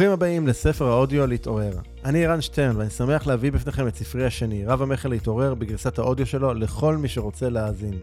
ברוכים 0.00 0.12
הבאים 0.12 0.46
לספר 0.46 0.88
האודיו 0.88 1.26
להתעורר. 1.26 1.72
אני 2.04 2.26
ערן 2.26 2.40
שטרן 2.40 2.76
ואני 2.76 2.90
שמח 2.90 3.26
להביא 3.26 3.52
בפניכם 3.52 3.88
את 3.88 3.96
ספרי 3.96 4.26
השני, 4.26 4.66
רב 4.66 4.82
המכר 4.82 5.08
להתעורר, 5.08 5.54
בגרסת 5.54 5.98
האודיו 5.98 6.26
שלו 6.26 6.54
לכל 6.54 6.96
מי 6.96 7.08
שרוצה 7.08 7.48
להאזין. 7.48 7.98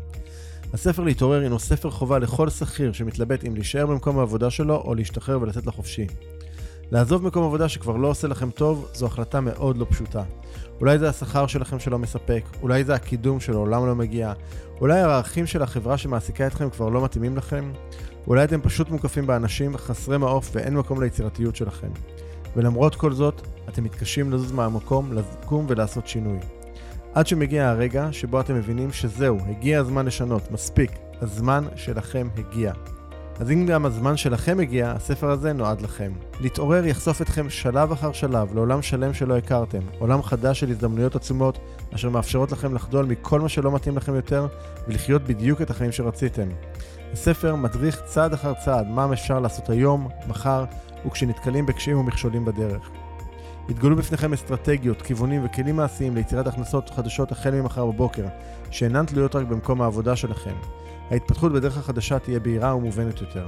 הספר 0.73 1.03
להתעורר 1.03 1.41
הינו 1.41 1.59
ספר 1.59 1.89
חובה 1.89 2.19
לכל 2.19 2.49
שכיר 2.49 2.91
שמתלבט 2.91 3.45
אם 3.45 3.55
להישאר 3.55 3.85
במקום 3.85 4.19
העבודה 4.19 4.49
שלו 4.49 4.75
או 4.75 4.95
להשתחרר 4.95 5.41
ולצאת 5.41 5.65
לחופשי. 5.65 6.07
לעזוב 6.91 7.23
מקום 7.23 7.43
עבודה 7.43 7.69
שכבר 7.69 7.97
לא 7.97 8.07
עושה 8.07 8.27
לכם 8.27 8.51
טוב, 8.51 8.89
זו 8.93 9.05
החלטה 9.05 9.41
מאוד 9.41 9.77
לא 9.77 9.85
פשוטה. 9.89 10.23
אולי 10.79 10.99
זה 10.99 11.09
השכר 11.09 11.47
שלכם 11.47 11.79
שלא 11.79 11.99
מספק, 11.99 12.43
אולי 12.61 12.83
זה 12.83 12.95
הקידום 12.95 13.39
שלעולם 13.39 13.85
לא 13.85 13.95
מגיע, 13.95 14.33
אולי 14.81 14.99
הערכים 14.99 15.45
של 15.45 15.61
החברה 15.61 15.97
שמעסיקה 15.97 16.47
אתכם 16.47 16.69
כבר 16.69 16.89
לא 16.89 17.03
מתאימים 17.03 17.37
לכם, 17.37 17.71
אולי 18.27 18.43
אתם 18.43 18.61
פשוט 18.61 18.89
מוקפים 18.89 19.27
באנשים 19.27 19.77
חסרי 19.77 20.17
מעוף 20.17 20.49
ואין 20.53 20.77
מקום 20.77 21.03
ליצירתיות 21.03 21.55
שלכם. 21.55 21.87
ולמרות 22.55 22.95
כל 22.95 23.13
זאת, 23.13 23.41
אתם 23.69 23.83
מתקשים 23.83 24.31
לזוז 24.33 24.51
מהמקום, 24.51 25.13
לקום 25.13 25.65
ולעשות 25.69 26.07
שינוי. 26.07 26.37
עד 27.13 27.27
שמגיע 27.27 27.69
הרגע 27.69 28.07
שבו 28.11 28.39
אתם 28.39 28.55
מבינים 28.55 28.91
שזהו, 28.91 29.37
הגיע 29.49 29.79
הזמן 29.79 30.05
לשנות, 30.05 30.51
מספיק, 30.51 30.91
הזמן 31.21 31.63
שלכם 31.75 32.27
הגיע. 32.37 32.73
אז 33.39 33.51
אם 33.51 33.65
גם 33.65 33.85
הזמן 33.85 34.17
שלכם 34.17 34.59
הגיע, 34.59 34.91
הספר 34.91 35.29
הזה 35.29 35.53
נועד 35.53 35.81
לכם. 35.81 36.11
להתעורר 36.39 36.85
יחשוף 36.85 37.21
אתכם 37.21 37.49
שלב 37.49 37.91
אחר 37.91 38.11
שלב 38.11 38.55
לעולם 38.55 38.81
שלם 38.81 39.13
שלא 39.13 39.37
הכרתם, 39.37 39.81
עולם 39.99 40.23
חדש 40.23 40.59
של 40.59 40.69
הזדמנויות 40.69 41.15
עצומות, 41.15 41.59
אשר 41.95 42.09
מאפשרות 42.09 42.51
לכם 42.51 42.75
לחדול 42.75 43.05
מכל 43.05 43.41
מה 43.41 43.49
שלא 43.49 43.71
מתאים 43.71 43.97
לכם 43.97 44.15
יותר, 44.15 44.47
ולחיות 44.87 45.21
בדיוק 45.23 45.61
את 45.61 45.69
החיים 45.69 45.91
שרציתם. 45.91 46.47
הספר 47.13 47.55
מדריך 47.55 48.01
צעד 48.05 48.33
אחר 48.33 48.53
צעד 48.53 48.87
מה 48.87 49.13
אפשר 49.13 49.39
לעשות 49.39 49.69
היום, 49.69 50.07
מחר, 50.27 50.65
וכשנתקלים 51.05 51.65
בקשיים 51.65 51.97
ומכשולים 51.97 52.45
בדרך. 52.45 52.89
יתגלו 53.69 53.95
בפניכם 53.95 54.33
אסטרטגיות, 54.33 55.01
כיוונים 55.01 55.45
וכלים 55.45 55.75
מעשיים 55.75 56.15
ליצירת 56.15 56.47
הכנסות 56.47 56.89
חדשות 56.89 57.31
החל 57.31 57.51
ממחר 57.51 57.85
בבוקר, 57.85 58.25
שאינן 58.71 59.05
תלויות 59.05 59.35
רק 59.35 59.45
במקום 59.45 59.81
העבודה 59.81 60.15
שלכם. 60.15 60.55
ההתפתחות 61.11 61.53
בדרך 61.53 61.77
החדשה 61.77 62.19
תהיה 62.19 62.39
בהירה 62.39 62.75
ומובנת 62.75 63.21
יותר. 63.21 63.47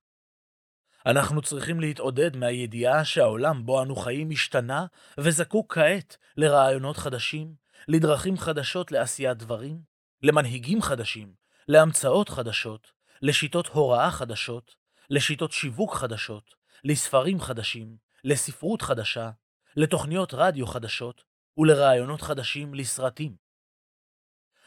אנחנו 1.07 1.43
צריכים 1.43 1.81
להתעודד 1.81 2.37
מהידיעה 2.37 3.05
שהעולם 3.05 3.67
בו 3.67 3.83
אנו 3.83 3.97
חיים 3.97 4.31
השתנה, 4.31 4.87
וזקוק 5.19 5.75
כעת 5.75 6.17
לרעיונות 6.37 6.97
חדשים, 6.97 7.55
לדרכים 7.89 8.39
חדשות 8.39 8.93
לעשיית 8.93 9.39
דברים, 9.39 9.81
למנהיגים 10.23 10.83
חדשים, 10.83 11.35
להמצאות 11.69 12.29
חדשות, 12.29 12.93
לשיטות 13.23 13.67
הוראה 13.67 14.11
חדשות, 14.11 14.75
לשיטות 15.11 15.53
שיווק 15.53 15.95
חדשות, 15.95 16.55
לספרים 16.85 17.41
חדשים, 17.41 17.97
לספרות 18.25 18.83
חדשה, 18.83 19.31
לתוכניות 19.77 20.35
רדיו 20.35 20.67
חדשות 20.67 21.25
ולרעיונות 21.59 22.23
חדשים 22.23 22.75
לסרטים. 22.75 23.37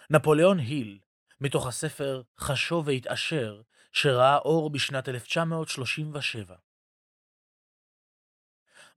נפוליאון 0.10 0.60
היל, 0.60 1.00
מתוך 1.42 1.68
הספר 1.68 2.22
"חשוב 2.40 2.88
והתעשר", 2.88 3.62
שראה 3.98 4.38
אור 4.38 4.70
בשנת 4.70 5.10
1937. 5.10 6.56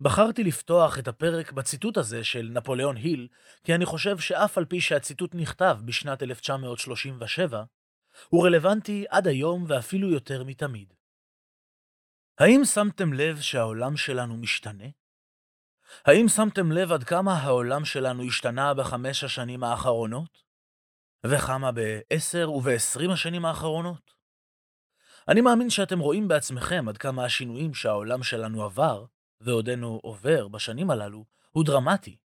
בחרתי 0.00 0.44
לפתוח 0.44 0.98
את 0.98 1.08
הפרק 1.08 1.52
בציטוט 1.52 1.96
הזה 1.96 2.24
של 2.24 2.50
נפוליאון 2.52 2.96
היל, 2.96 3.28
כי 3.64 3.74
אני 3.74 3.86
חושב 3.86 4.18
שאף 4.18 4.58
על 4.58 4.64
פי 4.64 4.80
שהציטוט 4.80 5.34
נכתב 5.34 5.78
בשנת 5.84 6.22
1937, 6.22 7.64
הוא 8.28 8.46
רלוונטי 8.46 9.04
עד 9.08 9.26
היום 9.26 9.64
ואפילו 9.68 10.10
יותר 10.10 10.44
מתמיד. 10.44 10.94
האם 12.38 12.64
שמתם 12.64 13.12
לב 13.12 13.40
שהעולם 13.40 13.96
שלנו 13.96 14.36
משתנה? 14.36 14.88
האם 16.04 16.28
שמתם 16.28 16.72
לב 16.72 16.92
עד 16.92 17.04
כמה 17.04 17.32
העולם 17.32 17.84
שלנו 17.84 18.22
השתנה 18.22 18.74
בחמש 18.74 19.24
השנים 19.24 19.64
האחרונות? 19.64 20.42
וכמה 21.26 21.72
בעשר 21.72 22.50
ובעשרים 22.50 23.10
השנים 23.10 23.44
האחרונות? 23.44 24.19
אני 25.28 25.40
מאמין 25.40 25.70
שאתם 25.70 25.98
רואים 25.98 26.28
בעצמכם 26.28 26.88
עד 26.88 26.98
כמה 26.98 27.24
השינויים 27.24 27.74
שהעולם 27.74 28.22
שלנו 28.22 28.64
עבר, 28.64 29.04
ועודנו 29.40 30.00
עובר 30.02 30.48
בשנים 30.48 30.90
הללו, 30.90 31.24
הוא 31.50 31.64
דרמטי. 31.64 32.16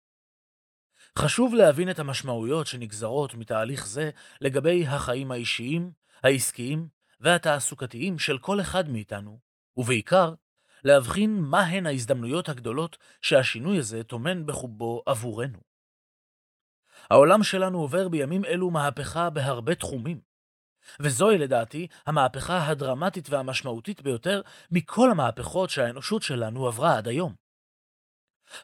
חשוב 1.20 1.54
להבין 1.54 1.90
את 1.90 2.00
המשמעויות 2.00 2.68
שנגזרות 2.68 3.34
מתהליך 3.34 3.88
זה 3.88 4.10
לגבי 4.42 4.88
החיים 4.88 5.32
האישיים, 5.32 5.92
העסקיים 6.24 6.88
והתעסוקתיים 7.20 8.20
של 8.20 8.38
כל 8.38 8.62
אחד 8.62 8.90
מאיתנו, 8.90 9.40
ובעיקר, 9.78 10.34
להבחין 10.84 11.40
מהן 11.42 11.86
ההזדמנויות 11.86 12.50
הגדולות 12.50 12.98
שהשינוי 13.22 13.78
הזה 13.78 14.04
טומן 14.04 14.46
בחובו 14.46 15.04
עבורנו. 15.06 15.60
העולם 17.10 17.44
שלנו 17.44 17.80
עובר 17.80 18.10
בימים 18.10 18.46
אלו 18.46 18.72
מהפכה 18.72 19.30
בהרבה 19.30 19.76
תחומים, 19.76 20.22
וזוהי 21.00 21.38
לדעתי 21.38 21.88
המהפכה 22.06 22.68
הדרמטית 22.68 23.30
והמשמעותית 23.30 24.02
ביותר 24.02 24.42
מכל 24.72 25.12
המהפכות 25.12 25.70
שהאנושות 25.70 26.24
שלנו 26.24 26.68
עברה 26.68 26.98
עד 26.98 27.08
היום. 27.08 27.36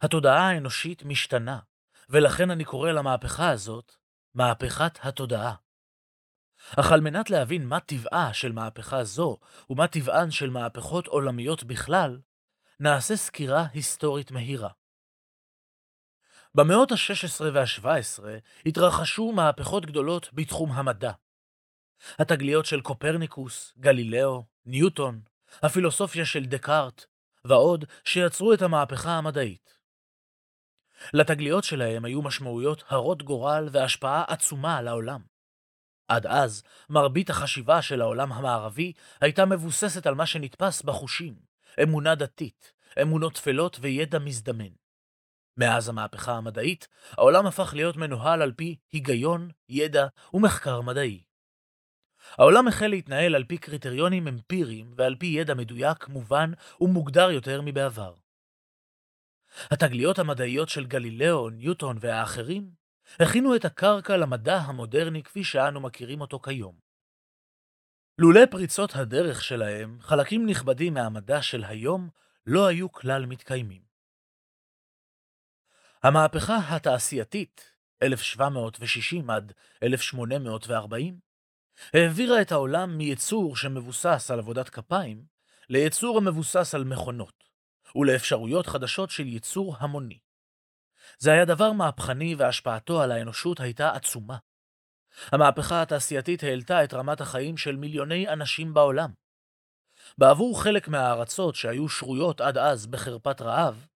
התודעה 0.02 0.50
האנושית 0.50 1.04
משתנה, 1.04 1.60
ולכן 2.10 2.52
אני 2.52 2.66
קורא 2.66 2.92
למהפכה 2.92 3.50
הזאת 3.50 3.96
מהפכת 4.36 5.00
התודעה. 5.02 5.56
אך 6.80 6.92
על 6.92 7.02
מנת 7.02 7.30
להבין 7.30 7.66
מה 7.66 7.80
טבעה 7.80 8.34
של 8.34 8.52
מהפכה 8.52 9.04
זו 9.04 9.38
ומה 9.70 9.88
טבען 9.88 10.32
של 10.32 10.50
מהפכות 10.50 11.08
עולמיות 11.08 11.64
בכלל, 11.64 12.20
נעשה 12.80 13.16
סקירה 13.16 13.66
היסטורית 13.74 14.32
מהירה. 14.32 14.70
במאות 16.56 16.92
ה-16 16.92 17.44
וה-17 17.54 18.24
התרחשו 18.66 19.32
מהפכות 19.32 19.86
גדולות 19.86 20.30
בתחום 20.34 20.72
המדע. 20.72 21.12
התגליות 22.20 22.66
של 22.66 22.82
קופרניקוס, 22.82 23.74
גלילאו, 23.80 24.44
ניוטון, 24.66 25.22
הפילוסופיה 25.64 26.26
של 26.26 26.46
דקארט, 26.46 27.06
ועוד 27.46 27.86
שיצרו 28.04 28.54
את 28.54 28.62
המהפכה 28.62 29.12
המדעית. 29.12 29.78
לתגליות 31.14 31.64
שלהם 31.64 32.06
היו 32.06 32.22
משמעויות 32.22 32.84
הרות 32.88 33.24
גורל 33.24 33.70
והשפעה 33.72 34.24
עצומה 34.28 34.78
על 34.78 34.88
העולם. 34.88 35.22
עד 36.08 36.26
אז, 36.26 36.64
מרבית 36.90 37.30
החשיבה 37.30 37.82
של 37.82 38.02
העולם 38.02 38.34
המערבי 38.34 38.94
הייתה 39.22 39.46
מבוססת 39.46 40.08
על 40.08 40.16
מה 40.16 40.26
שנתפס 40.26 40.82
בחושים, 40.82 41.36
אמונה 41.84 42.16
דתית, 42.16 42.74
אמונות 43.02 43.34
טפלות 43.34 43.78
וידע 43.82 44.20
מזדמן. 44.20 44.70
מאז 45.58 45.90
המהפכה 45.90 46.32
המדעית, 46.32 46.88
העולם 47.12 47.46
הפך 47.46 47.74
להיות 47.74 47.98
מנוהל 47.98 48.42
על 48.42 48.52
פי 48.52 48.76
היגיון, 48.92 49.50
ידע 49.70 50.08
ומחקר 50.34 50.82
מדעי. 50.82 51.24
העולם 52.38 52.68
החל 52.68 52.88
להתנהל 52.88 53.36
על 53.36 53.44
פי 53.44 53.58
קריטריונים 53.58 54.28
אמפיריים 54.28 54.94
ועל 54.96 55.16
פי 55.16 55.26
ידע 55.26 55.54
מדויק, 55.54 56.08
מובן 56.08 56.52
ומוגדר 56.82 57.32
יותר 57.32 57.62
מבעבר. 57.62 58.14
התגליות 59.72 60.20
המדעיות 60.20 60.70
של 60.70 60.86
גלילאו, 60.86 61.50
ניוטון 61.50 61.98
והאחרים 62.00 62.72
הכינו 63.20 63.56
את 63.56 63.66
הקרקע 63.66 64.18
למדע 64.18 64.56
המודרני 64.56 65.24
כפי 65.24 65.44
שאנו 65.44 65.82
מכירים 65.82 66.22
אותו 66.22 66.40
כיום. 66.40 66.76
לולא 68.18 68.46
פריצות 68.52 68.96
הדרך 68.96 69.44
שלהם, 69.44 69.98
חלקים 70.02 70.46
נכבדים 70.46 70.94
מהמדע 70.94 71.42
של 71.42 71.64
היום 71.64 72.10
לא 72.46 72.68
היו 72.68 72.92
כלל 72.92 73.26
מתקיימים. 73.26 73.82
המהפכה 76.04 76.58
התעשייתית, 76.70 77.72
1760 78.04 79.30
עד 79.30 79.54
1840, 79.84 81.20
העבירה 81.94 82.42
את 82.42 82.52
העולם 82.52 82.98
מייצור 82.98 83.56
שמבוסס 83.56 84.32
על 84.32 84.40
עבודת 84.40 84.70
כפיים, 84.70 85.26
ליצור 85.70 86.18
המבוסס 86.18 86.76
על 86.76 86.84
מכונות, 86.84 87.44
ולאפשרויות 87.96 88.68
חדשות 88.68 89.10
של 89.10 89.28
ייצור 89.28 89.76
המוני. 89.80 90.20
זה 91.18 91.32
היה 91.32 91.46
דבר 91.46 91.72
מהפכני 91.72 92.36
והשפעתו 92.36 93.02
על 93.02 93.12
האנושות 93.12 93.60
הייתה 93.60 93.92
עצומה. 93.92 94.38
המהפכה 95.32 95.82
התעשייתית 95.82 96.44
העלתה 96.44 96.84
את 96.84 96.94
רמת 96.94 97.22
החיים 97.22 97.58
של 97.58 97.76
מיליוני 97.76 98.30
אנשים 98.30 98.74
בעולם. 98.74 99.12
בעבור 100.18 100.64
חלק 100.64 100.88
מהארצות 100.88 101.56
שהיו 101.56 101.90
שרויות 101.90 102.42
עד 102.42 102.58
אז 102.58 102.88
בחרפת 102.88 103.42
רעב, 103.42 103.88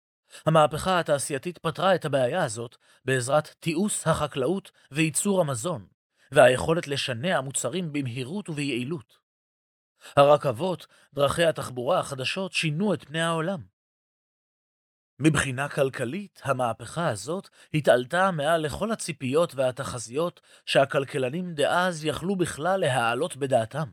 המהפכה 0.45 0.99
התעשייתית 0.99 1.57
פתרה 1.57 1.95
את 1.95 2.05
הבעיה 2.05 2.43
הזאת 2.43 2.75
בעזרת 3.05 3.47
תיעוש 3.59 4.07
החקלאות 4.07 4.71
וייצור 4.91 5.41
המזון, 5.41 5.87
והיכולת 6.31 6.87
לשנע 6.87 7.41
מוצרים 7.41 7.93
במהירות 7.93 8.49
וביעילות. 8.49 9.17
הרכבות, 10.17 10.87
דרכי 11.13 11.43
התחבורה 11.43 11.99
החדשות, 11.99 12.53
שינו 12.53 12.93
את 12.93 13.03
פני 13.03 13.21
העולם. 13.21 13.75
מבחינה 15.19 15.69
כלכלית, 15.69 16.41
המהפכה 16.43 17.09
הזאת 17.09 17.49
התעלתה 17.73 18.31
מעל 18.31 18.61
לכל 18.61 18.91
הציפיות 18.91 19.55
והתחזיות 19.55 20.41
שהכלכלנים 20.65 21.53
דאז 21.53 22.05
יכלו 22.05 22.35
בכלל 22.35 22.79
להעלות 22.79 23.37
בדעתם. 23.37 23.89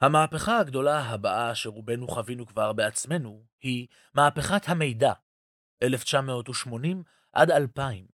המהפכה 0.00 0.58
הגדולה 0.58 1.00
הבאה 1.00 1.54
שרובנו 1.54 2.08
חווינו 2.08 2.46
כבר 2.46 2.72
בעצמנו 2.72 3.46
היא 3.60 3.86
מהפכת 4.14 4.68
המידע, 4.68 5.12
1980 5.82 7.02
עד 7.32 7.50
2000, 7.50 8.06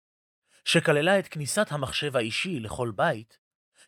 שכללה 0.65 1.19
את 1.19 1.27
כניסת 1.27 1.67
המחשב 1.71 2.15
האישי 2.15 2.59
לכל 2.59 2.91
בית, 2.95 3.39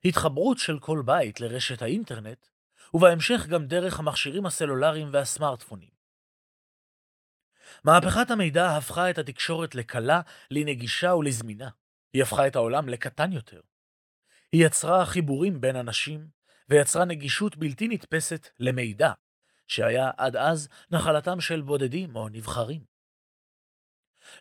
התחברות 0.06 0.58
של 0.58 0.80
כל 0.80 1.02
בית 1.06 1.40
לרשת 1.40 1.82
האינטרנט, 1.82 2.48
ובהמשך 2.94 3.46
גם 3.48 3.66
דרך 3.66 4.00
המכשירים 4.00 4.46
הסלולריים 4.46 5.10
והסמארטפונים. 5.12 5.90
מהפכת 7.84 8.32
המידע 8.32 8.78
הפכה 8.78 9.10
את 9.10 9.18
התקשורת 9.18 9.76
לקלה, 9.76 10.22
לנגישה 10.52 11.14
ולזמינה. 11.14 11.70
היא 12.14 12.24
הפכה 12.24 12.48
את 12.48 12.56
העולם 12.56 12.90
לקטן 12.90 13.32
יותר. 13.32 13.62
היא 14.52 14.66
יצרה 14.66 15.06
חיבורים 15.06 15.62
בין 15.62 15.76
אנשים, 15.76 16.28
ויצרה 16.70 17.06
נגישות 17.06 17.58
בלתי 17.58 17.88
נתפסת 17.88 18.48
למידע, 18.60 19.12
שהיה 19.68 20.12
עד 20.18 20.36
אז 20.36 20.70
נחלתם 20.92 21.42
של 21.42 21.62
בודדים 21.62 22.16
או 22.16 22.30
נבחרים. 22.30 22.93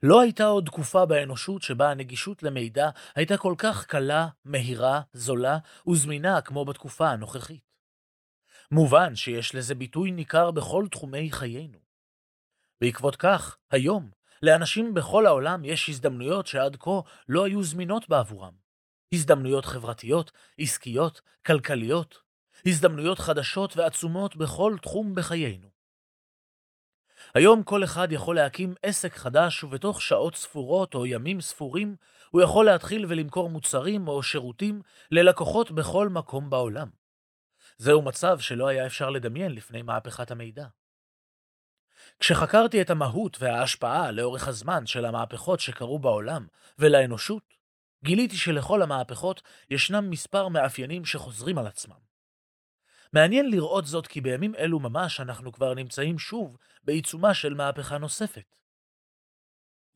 לא 0.03 0.21
הייתה 0.21 0.45
עוד 0.45 0.67
תקופה 0.67 1.07
באנושות 1.07 1.63
שבה 1.63 1.91
הנגישות 1.91 2.43
למידע 2.43 2.91
הייתה 3.15 3.37
כל 3.37 3.55
כך 3.59 3.87
קלה, 3.87 4.29
מהירה, 4.45 5.01
זולה 5.13 5.59
וזמינה 5.89 6.41
כמו 6.41 6.65
בתקופה 6.65 7.09
הנוכחית. 7.11 7.73
מובן 8.71 9.17
שיש 9.17 9.55
לזה 9.55 9.75
ביטוי 9.75 10.11
ניכר 10.11 10.51
בכל 10.51 10.87
תחומי 10.91 11.33
חיינו. 11.33 11.79
בעקבות 12.81 13.17
כך, 13.17 13.57
היום, 13.71 14.11
לאנשים 14.43 14.95
בכל 14.95 15.27
העולם 15.27 15.65
יש 15.65 15.89
הזדמנויות 15.89 16.47
שעד 16.47 16.77
כה 16.77 17.01
לא 17.29 17.45
היו 17.45 17.63
זמינות 17.63 18.09
בעבורם. 18.09 18.53
הזדמנויות 19.15 19.65
חברתיות, 19.65 20.33
עסקיות, 20.59 21.21
כלכליות, 21.47 22.19
הזדמנויות 22.67 23.19
חדשות 23.19 23.77
ועצומות 23.77 24.37
בכל 24.37 24.77
תחום 24.83 25.15
בחיינו. 25.15 25.69
היום 27.35 27.63
כל 27.63 27.85
אחד 27.85 28.13
יכול 28.13 28.37
להקים 28.37 28.75
עסק 28.83 29.15
חדש 29.15 29.65
ובתוך 29.65 30.03
שעות 30.03 30.35
ספורות 30.35 30.95
או 30.95 31.07
ימים 31.07 31.41
ספורים 31.41 31.97
הוא 32.31 32.43
יכול 32.43 32.65
להתחיל 32.67 33.07
ולמכור 33.09 33.51
מוצרים 33.51 34.09
או 34.09 34.23
שירותים 34.23 34.83
ללקוחות 35.11 35.71
בכל 35.71 36.09
מקום 36.09 36.51
בעולם. 36.51 36.89
זהו 37.77 38.03
מצב 38.03 38.39
שלא 38.39 38.69
היה 38.69 38.87
אפשר 38.87 39.11
לדמיין 39.11 39.53
לפני 39.53 39.83
מהפכת 39.83 40.31
המידע. 40.31 40.67
כשחקרתי 42.19 42.83
את 42.83 42.91
המהות 42.91 43.37
וההשפעה 43.41 44.11
לאורך 44.11 44.49
הזמן 44.49 44.87
של 44.87 45.05
המהפכות 45.05 45.61
שקרו 45.61 45.99
בעולם 45.99 46.47
ולאנושות, 46.79 47.55
גיליתי 48.05 48.37
שלכל 48.37 48.83
המהפכות 48.83 49.43
ישנם 49.71 50.11
מספר 50.11 50.49
מאפיינים 50.49 51.05
שחוזרים 51.05 51.59
על 51.59 51.67
עצמם. 51.67 52.12
מעניין 53.13 53.51
לראות 53.51 53.87
זאת 53.87 54.07
כי 54.07 54.21
בימים 54.21 54.55
אלו 54.55 54.81
ממש 54.81 55.21
אנחנו 55.21 55.53
כבר 55.53 55.75
נמצאים 55.75 56.19
שוב 56.19 56.57
בעיצומה 56.83 57.35
של 57.35 57.55
מהפכה 57.55 57.99
נוספת. 57.99 58.57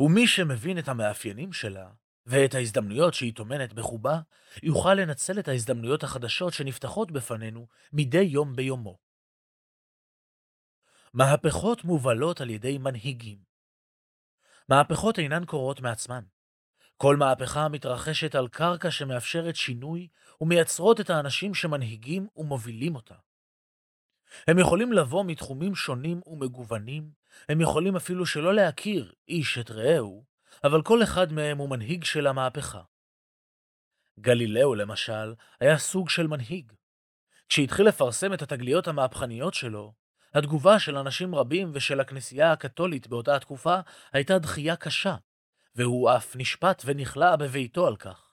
ומי 0.00 0.26
שמבין 0.26 0.78
את 0.78 0.88
המאפיינים 0.88 1.52
שלה 1.52 1.90
ואת 2.26 2.54
ההזדמנויות 2.54 3.14
שהיא 3.14 3.34
טומנת 3.34 3.72
בחובה, 3.72 4.20
יוכל 4.62 4.94
לנצל 4.94 5.38
את 5.38 5.48
ההזדמנויות 5.48 6.02
החדשות 6.02 6.52
שנפתחות 6.52 7.10
בפנינו 7.10 7.66
מדי 7.92 8.22
יום 8.22 8.56
ביומו. 8.56 8.98
מהפכות 11.14 11.84
מובלות 11.84 12.40
על 12.40 12.50
ידי 12.50 12.78
מנהיגים. 12.78 13.38
מהפכות 14.68 15.18
אינן 15.18 15.44
קורות 15.44 15.80
מעצמן. 15.80 16.24
כל 16.96 17.16
מהפכה 17.16 17.68
מתרחשת 17.68 18.34
על 18.34 18.48
קרקע 18.48 18.90
שמאפשרת 18.90 19.56
שינוי 19.56 20.08
ומייצרות 20.40 21.00
את 21.00 21.10
האנשים 21.10 21.54
שמנהיגים 21.54 22.26
ומובילים 22.36 22.96
אותה. 22.96 23.14
הם 24.48 24.58
יכולים 24.58 24.92
לבוא 24.92 25.24
מתחומים 25.24 25.74
שונים 25.74 26.20
ומגוונים, 26.26 27.10
הם 27.48 27.60
יכולים 27.60 27.96
אפילו 27.96 28.26
שלא 28.26 28.54
להכיר 28.54 29.12
איש 29.28 29.58
את 29.58 29.70
רעהו, 29.70 30.24
אבל 30.64 30.82
כל 30.82 31.02
אחד 31.02 31.32
מהם 31.32 31.58
הוא 31.58 31.70
מנהיג 31.70 32.04
של 32.04 32.26
המהפכה. 32.26 32.82
גלילאו, 34.20 34.74
למשל, 34.74 35.34
היה 35.60 35.78
סוג 35.78 36.08
של 36.08 36.26
מנהיג. 36.26 36.72
כשהתחיל 37.48 37.88
לפרסם 37.88 38.32
את 38.34 38.42
התגליות 38.42 38.88
המהפכניות 38.88 39.54
שלו, 39.54 39.92
התגובה 40.34 40.78
של 40.78 40.96
אנשים 40.96 41.34
רבים 41.34 41.70
ושל 41.74 42.00
הכנסייה 42.00 42.52
הקתולית 42.52 43.08
באותה 43.08 43.36
התקופה 43.36 43.76
הייתה 44.12 44.38
דחייה 44.38 44.76
קשה, 44.76 45.16
והוא 45.76 46.10
אף 46.16 46.36
נשפט 46.36 46.82
ונכלא 46.86 47.36
בביתו 47.36 47.86
על 47.86 47.96
כך. 47.96 48.32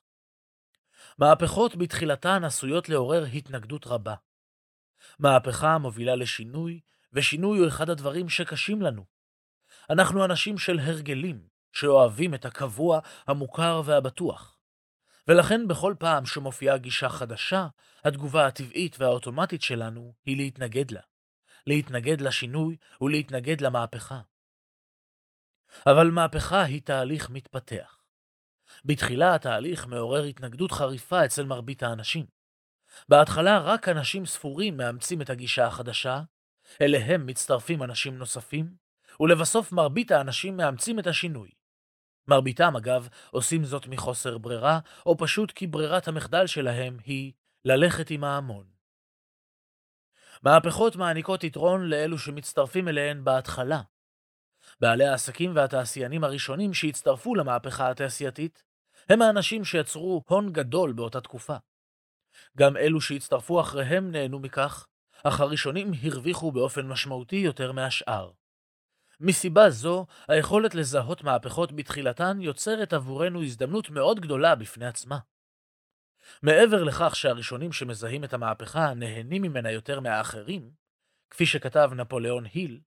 מהפכות 1.17 1.75
בתחילתן 1.75 2.43
עשויות 2.43 2.89
לעורר 2.89 3.23
התנגדות 3.23 3.87
רבה. 3.87 4.15
מהפכה 5.19 5.77
מובילה 5.77 6.15
לשינוי, 6.15 6.79
ושינוי 7.13 7.59
הוא 7.59 7.67
אחד 7.67 7.89
הדברים 7.89 8.29
שקשים 8.29 8.81
לנו. 8.81 9.05
אנחנו 9.89 10.25
אנשים 10.25 10.57
של 10.57 10.79
הרגלים, 10.79 11.47
שאוהבים 11.73 12.33
את 12.33 12.45
הקבוע, 12.45 12.99
המוכר 13.27 13.81
והבטוח. 13.85 14.57
ולכן 15.27 15.67
בכל 15.67 15.95
פעם 15.99 16.25
שמופיעה 16.25 16.77
גישה 16.77 17.09
חדשה, 17.09 17.67
התגובה 18.03 18.47
הטבעית 18.47 18.95
והאוטומטית 18.99 19.61
שלנו 19.61 20.13
היא 20.25 20.37
להתנגד 20.37 20.91
לה. 20.91 21.01
להתנגד 21.67 22.21
לשינוי 22.21 22.77
ולהתנגד 23.01 23.61
למהפכה. 23.61 24.19
אבל 25.87 26.11
מהפכה 26.11 26.63
היא 26.63 26.81
תהליך 26.81 27.29
מתפתח. 27.29 28.03
בתחילה 28.85 29.35
התהליך 29.35 29.87
מעורר 29.87 30.23
התנגדות 30.23 30.71
חריפה 30.71 31.25
אצל 31.25 31.45
מרבית 31.45 31.83
האנשים. 31.83 32.25
בהתחלה 33.09 33.59
רק 33.59 33.89
אנשים 33.89 34.25
ספורים 34.25 34.77
מאמצים 34.77 35.21
את 35.21 35.29
הגישה 35.29 35.67
החדשה, 35.67 36.21
אליהם 36.81 37.25
מצטרפים 37.25 37.83
אנשים 37.83 38.17
נוספים, 38.17 38.75
ולבסוף 39.19 39.71
מרבית 39.71 40.11
האנשים 40.11 40.57
מאמצים 40.57 40.99
את 40.99 41.07
השינוי. 41.07 41.49
מרביתם, 42.27 42.75
אגב, 42.75 43.07
עושים 43.31 43.65
זאת 43.65 43.87
מחוסר 43.87 44.37
ברירה, 44.37 44.79
או 45.05 45.17
פשוט 45.17 45.51
כי 45.51 45.67
ברירת 45.67 46.07
המחדל 46.07 46.47
שלהם 46.47 46.97
היא 47.05 47.33
ללכת 47.65 48.09
עם 48.09 48.23
ההמון. 48.23 48.65
מהפכות 50.43 50.95
מעניקות 50.95 51.43
יתרון 51.43 51.89
לאלו 51.89 52.17
שמצטרפים 52.17 52.87
אליהן 52.87 53.23
בהתחלה, 53.23 53.81
בעלי 54.83 55.05
העסקים 55.05 55.55
והתעשיינים 55.55 56.23
הראשונים 56.23 56.73
שהצטרפו 56.73 57.35
למהפכה 57.35 57.89
התעשייתית 57.89 58.63
הם 59.09 59.21
האנשים 59.21 59.65
שיצרו 59.65 60.23
הון 60.27 60.53
גדול 60.53 60.93
באותה 60.93 61.21
תקופה. 61.21 61.55
גם 62.57 62.77
אלו 62.77 63.01
שהצטרפו 63.01 63.61
אחריהם 63.61 64.11
נהנו 64.11 64.39
מכך, 64.39 64.87
אך 65.23 65.39
הראשונים 65.39 65.91
הרוויחו 66.03 66.51
באופן 66.51 66.87
משמעותי 66.87 67.35
יותר 67.35 67.71
מהשאר. 67.71 68.31
מסיבה 69.19 69.69
זו, 69.69 70.05
היכולת 70.27 70.75
לזהות 70.75 71.23
מהפכות 71.23 71.71
בתחילתן 71.71 72.37
יוצרת 72.41 72.93
עבורנו 72.93 73.43
הזדמנות 73.43 73.89
מאוד 73.89 74.19
גדולה 74.19 74.55
בפני 74.55 74.85
עצמה. 74.85 75.17
מעבר 76.41 76.83
לכך 76.83 77.15
שהראשונים 77.15 77.71
שמזהים 77.71 78.23
את 78.23 78.33
המהפכה 78.33 78.93
נהנים 78.93 79.41
ממנה 79.41 79.71
יותר 79.71 79.99
מהאחרים, 79.99 80.71
כפי 81.29 81.45
שכתב 81.45 81.89
נפוליאון 81.95 82.45
היל, 82.53 82.79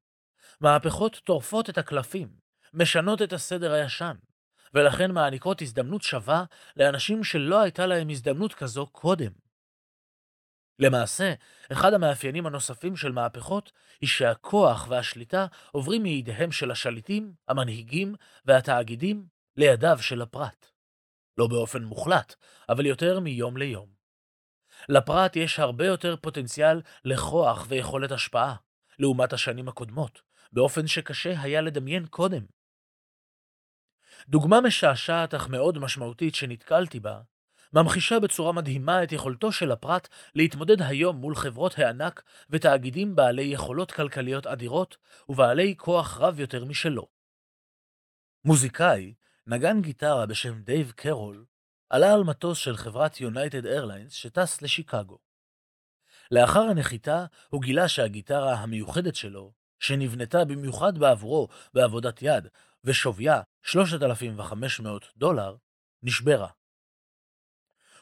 מהפכות 0.61 1.21
טורפות 1.25 1.71
את 1.71 1.79
הקלפים, 1.79 2.29
משנות 2.75 3.23
את 3.23 3.33
הסדר 3.33 3.73
הישן, 3.73 4.17
ולכן 4.75 5.11
מעניקות 5.11 5.63
הזדמנות 5.63 6.03
שווה 6.03 6.45
לאנשים 6.77 7.25
שלא 7.25 7.61
הייתה 7.61 7.87
להם 7.87 8.09
הזדמנות 8.11 8.55
כזו 8.55 8.87
קודם. 8.87 9.33
למעשה, 10.79 11.35
אחד 11.73 11.93
המאפיינים 11.93 12.47
הנוספים 12.47 12.97
של 12.97 13.13
מהפכות 13.13 13.73
היא 14.01 14.09
שהכוח 14.09 14.87
והשליטה 14.89 15.47
עוברים 15.73 16.03
מידיהם 16.03 16.53
של 16.53 16.71
השליטים, 16.71 17.33
המנהיגים 17.49 18.15
והתאגידים 18.45 19.27
לידיו 19.57 19.99
של 20.01 20.23
הפרט. 20.23 20.67
לא 21.39 21.47
באופן 21.47 21.85
מוחלט, 21.85 22.35
אבל 22.69 22.87
יותר 22.87 23.21
מיום 23.21 23.57
ליום. 23.57 23.89
לפרט 24.89 25.37
יש 25.37 25.59
הרבה 25.59 25.87
יותר 25.87 26.17
פוטנציאל 26.17 26.83
לכוח 27.05 27.67
ויכולת 27.69 28.13
השפעה, 28.13 28.55
לעומת 28.99 29.33
השנים 29.33 29.69
הקודמות, 29.69 30.23
באופן 30.57 30.87
שקשה 30.87 31.41
היה 31.41 31.61
לדמיין 31.61 32.07
קודם. 32.07 32.47
דוגמה 34.29 34.61
משעשעת 34.61 35.35
אך 35.35 35.49
מאוד 35.49 35.79
משמעותית 35.79 36.35
שנתקלתי 36.35 37.01
בה, 37.01 37.21
ממחישה 37.73 38.21
בצורה 38.21 38.53
מדהימה 38.53 39.03
את 39.03 39.13
יכולתו 39.13 39.53
של 39.53 39.73
הפרט 39.73 40.09
להתמודד 40.35 40.83
היום 40.83 41.17
מול 41.17 41.35
חברות 41.35 41.79
הענק 41.79 42.23
ותאגידים 42.51 43.17
בעלי 43.17 43.43
יכולות 43.43 43.93
כלכליות 43.93 44.47
אדירות 44.47 44.97
ובעלי 45.29 45.75
כוח 45.79 46.19
רב 46.21 46.41
יותר 46.41 46.65
משלו. 46.65 47.09
מוזיקאי, 48.45 49.15
נגן 49.47 49.83
גיטרה 49.83 50.27
בשם 50.27 50.63
דייב 50.63 50.91
קרול, 50.91 51.45
עלה 51.91 52.13
על 52.13 52.25
מטוס 52.25 52.59
של 52.59 52.77
חברת 52.77 53.21
יונייטד 53.21 53.67
איירליינס 53.67 54.13
שטס 54.13 54.63
לשיקגו. 54.63 55.19
לאחר 56.31 56.61
הנחיתה 56.61 57.27
הוא 57.49 57.63
גילה 57.63 57.89
שהגיטרה 57.89 58.55
המיוחדת 58.55 59.15
שלו, 59.15 59.53
שנבנתה 59.81 60.45
במיוחד 60.45 60.99
בעבורו 60.99 61.49
בעבודת 61.75 62.23
יד 62.23 62.49
ושוויה 62.85 63.41
3,500 63.63 65.07
דולר, 65.17 65.57
נשברה. 66.03 66.49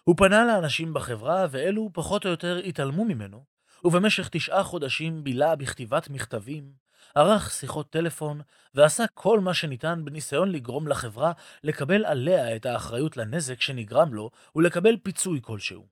הוא 0.05 0.17
פנה 0.17 0.45
לאנשים 0.45 0.95
בחברה 0.95 1.47
ואלו 1.51 1.91
פחות 1.93 2.25
או 2.25 2.31
יותר 2.31 2.57
התעלמו 2.57 3.05
ממנו, 3.05 3.45
ובמשך 3.85 4.29
תשעה 4.29 4.65
חודשים 4.65 5.25
בילה 5.25 5.57
בכתיבת 5.57 6.09
מכתבים, 6.09 6.73
ערך 7.15 7.51
שיחות 7.51 7.91
טלפון 7.91 8.41
ועשה 8.75 9.05
כל 9.15 9.41
מה 9.41 9.55
שניתן 9.55 10.05
בניסיון 10.05 10.53
לגרום 10.53 10.89
לחברה 10.89 11.33
לקבל 11.63 12.05
עליה 12.05 12.57
את 12.57 12.67
האחריות 12.67 13.17
לנזק 13.17 13.61
שנגרם 13.61 14.15
לו 14.15 14.31
ולקבל 14.57 14.97
פיצוי 15.03 15.41
כלשהו. 15.43 15.87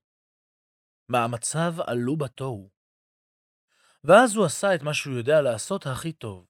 מאמציו 1.09 1.75
עלו 1.87 2.17
בתוהו. 2.17 2.71
ואז 4.04 4.37
הוא 4.37 4.44
עשה 4.44 4.75
את 4.75 4.82
מה 4.82 4.94
שהוא 4.94 5.16
יודע 5.16 5.40
לעשות 5.40 5.87
הכי 5.87 6.12
טוב, 6.12 6.47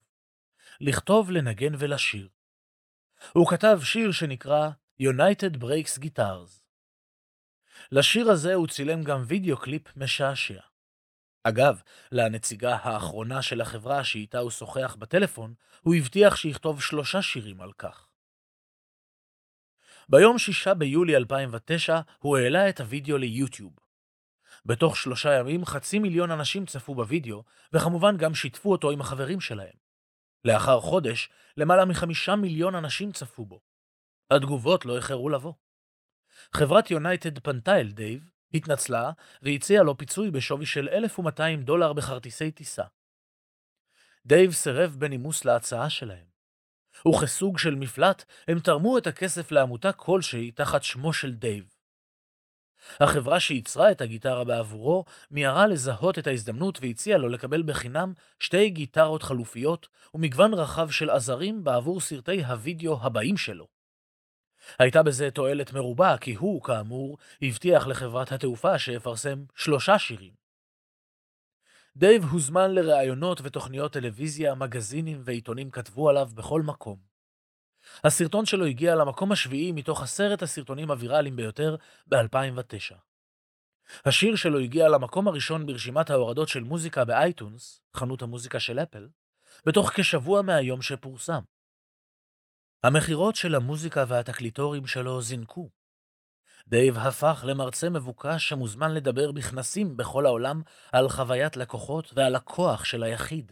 לכתוב, 0.81 1.31
לנגן 1.31 1.73
ולשיר. 1.79 2.29
הוא 3.33 3.47
כתב 3.47 3.79
שיר 3.83 4.11
שנקרא 4.11 4.69
United 5.01 5.57
Breaks 5.61 5.99
Guitars. 5.99 6.63
לשיר 7.91 8.29
הזה 8.31 8.53
הוא 8.53 8.67
צילם 8.67 9.03
גם 9.03 9.23
וידאו 9.27 9.57
קליפ 9.57 9.97
משעשע. 9.97 10.61
אגב, 11.43 11.81
לנציגה 12.11 12.75
האחרונה 12.75 13.41
של 13.41 13.61
החברה 13.61 14.03
שאיתה 14.03 14.39
הוא 14.39 14.51
שוחח 14.51 14.95
בטלפון, 14.99 15.53
הוא 15.81 15.95
הבטיח 15.95 16.35
שיכתוב 16.35 16.81
שלושה 16.81 17.21
שירים 17.21 17.61
על 17.61 17.73
כך. 17.73 18.07
ביום 20.09 20.37
6 20.37 20.67
ביולי 20.67 21.15
2009 21.15 21.99
הוא 22.19 22.37
העלה 22.37 22.69
את 22.69 22.81
הוידאו 22.81 23.17
ליוטיוב. 23.17 23.82
בתוך 24.65 24.97
שלושה 24.97 25.33
ימים 25.33 25.65
חצי 25.65 25.99
מיליון 25.99 26.31
אנשים 26.31 26.65
צפו 26.65 26.95
בוידאו, 26.95 27.43
וכמובן 27.73 28.17
גם 28.17 28.35
שיתפו 28.35 28.71
אותו 28.71 28.91
עם 28.91 29.01
החברים 29.01 29.39
שלהם. 29.41 29.75
לאחר 30.45 30.79
חודש, 30.79 31.29
למעלה 31.57 31.85
מחמישה 31.85 32.35
מיליון 32.35 32.75
אנשים 32.75 33.11
צפו 33.11 33.45
בו. 33.45 33.61
התגובות 34.31 34.85
לא 34.85 34.95
איחרו 34.95 35.29
לבוא. 35.29 35.53
חברת 36.53 36.91
יונייטד 36.91 37.39
פנתה 37.39 37.79
אל 37.79 37.91
דייב, 37.91 38.29
התנצלה 38.53 39.11
והציעה 39.41 39.83
לו 39.83 39.97
פיצוי 39.97 40.31
בשווי 40.31 40.65
של 40.65 40.89
1,200 40.89 41.63
דולר 41.63 41.93
בכרטיסי 41.93 42.51
טיסה. 42.51 42.83
דייב 44.25 44.51
סירב 44.51 44.95
בנימוס 44.99 45.45
להצעה 45.45 45.89
שלהם. 45.89 46.25
וכסוג 47.07 47.57
של 47.57 47.75
מפלט, 47.75 48.23
הם 48.47 48.59
תרמו 48.59 48.97
את 48.97 49.07
הכסף 49.07 49.51
לעמותה 49.51 49.91
כלשהי 49.91 50.51
תחת 50.51 50.83
שמו 50.83 51.13
של 51.13 51.33
דייב. 51.33 51.72
החברה 52.99 53.39
שייצרה 53.39 53.91
את 53.91 54.01
הגיטרה 54.01 54.43
בעבורו 54.43 55.05
מיהרה 55.31 55.67
לזהות 55.67 56.19
את 56.19 56.27
ההזדמנות 56.27 56.79
והציעה 56.81 57.17
לו 57.17 57.29
לקבל 57.29 57.63
בחינם 57.63 58.13
שתי 58.39 58.69
גיטרות 58.69 59.23
חלופיות 59.23 59.87
ומגוון 60.13 60.53
רחב 60.53 60.89
של 60.89 61.09
עזרים 61.09 61.63
בעבור 61.63 62.01
סרטי 62.01 62.43
הווידאו 62.43 62.99
הבאים 63.01 63.37
שלו. 63.37 63.67
הייתה 64.79 65.03
בזה 65.03 65.31
תועלת 65.31 65.73
מרובה, 65.73 66.15
כי 66.17 66.33
הוא, 66.33 66.61
כאמור, 66.61 67.17
הבטיח 67.41 67.87
לחברת 67.87 68.31
התעופה 68.31 68.79
שיפרסם 68.79 69.43
שלושה 69.55 69.99
שירים. 69.99 70.33
דייב 71.95 72.23
הוזמן 72.23 72.71
לראיונות 72.71 73.39
ותוכניות 73.43 73.93
טלוויזיה, 73.93 74.55
מגזינים 74.55 75.21
ועיתונים 75.23 75.71
כתבו 75.71 76.09
עליו 76.09 76.29
בכל 76.33 76.61
מקום. 76.61 77.12
הסרטון 78.03 78.45
שלו 78.45 78.65
הגיע 78.65 78.95
למקום 78.95 79.31
השביעי 79.31 79.71
מתוך 79.71 80.01
עשרת 80.01 80.41
הסרטונים 80.41 80.91
הוויראליים 80.91 81.35
ביותר 81.35 81.75
ב-2009. 82.07 82.95
השיר 84.05 84.35
שלו 84.35 84.59
הגיע 84.59 84.89
למקום 84.89 85.27
הראשון 85.27 85.65
ברשימת 85.65 86.09
ההורדות 86.09 86.47
של 86.47 86.63
מוזיקה 86.63 87.05
באייטונס, 87.05 87.81
חנות 87.95 88.21
המוזיקה 88.21 88.59
של 88.59 88.79
אפל, 88.79 89.07
בתוך 89.65 89.91
כשבוע 89.95 90.41
מהיום 90.41 90.81
שפורסם. 90.81 91.41
המכירות 92.83 93.35
של 93.35 93.55
המוזיקה 93.55 94.05
והתקליטורים 94.07 94.87
שלו 94.87 95.21
זינקו. 95.21 95.69
דייב 96.67 96.97
הפך 96.97 97.43
למרצה 97.47 97.89
מבוקש 97.89 98.49
שמוזמן 98.49 98.93
לדבר 98.93 99.31
בכנסים 99.31 99.97
בכל 99.97 100.25
העולם 100.25 100.61
על 100.91 101.09
חוויית 101.09 101.57
לקוחות 101.57 102.13
ועל 102.15 102.35
הכוח 102.35 102.85
של 102.85 103.03
היחיד. 103.03 103.51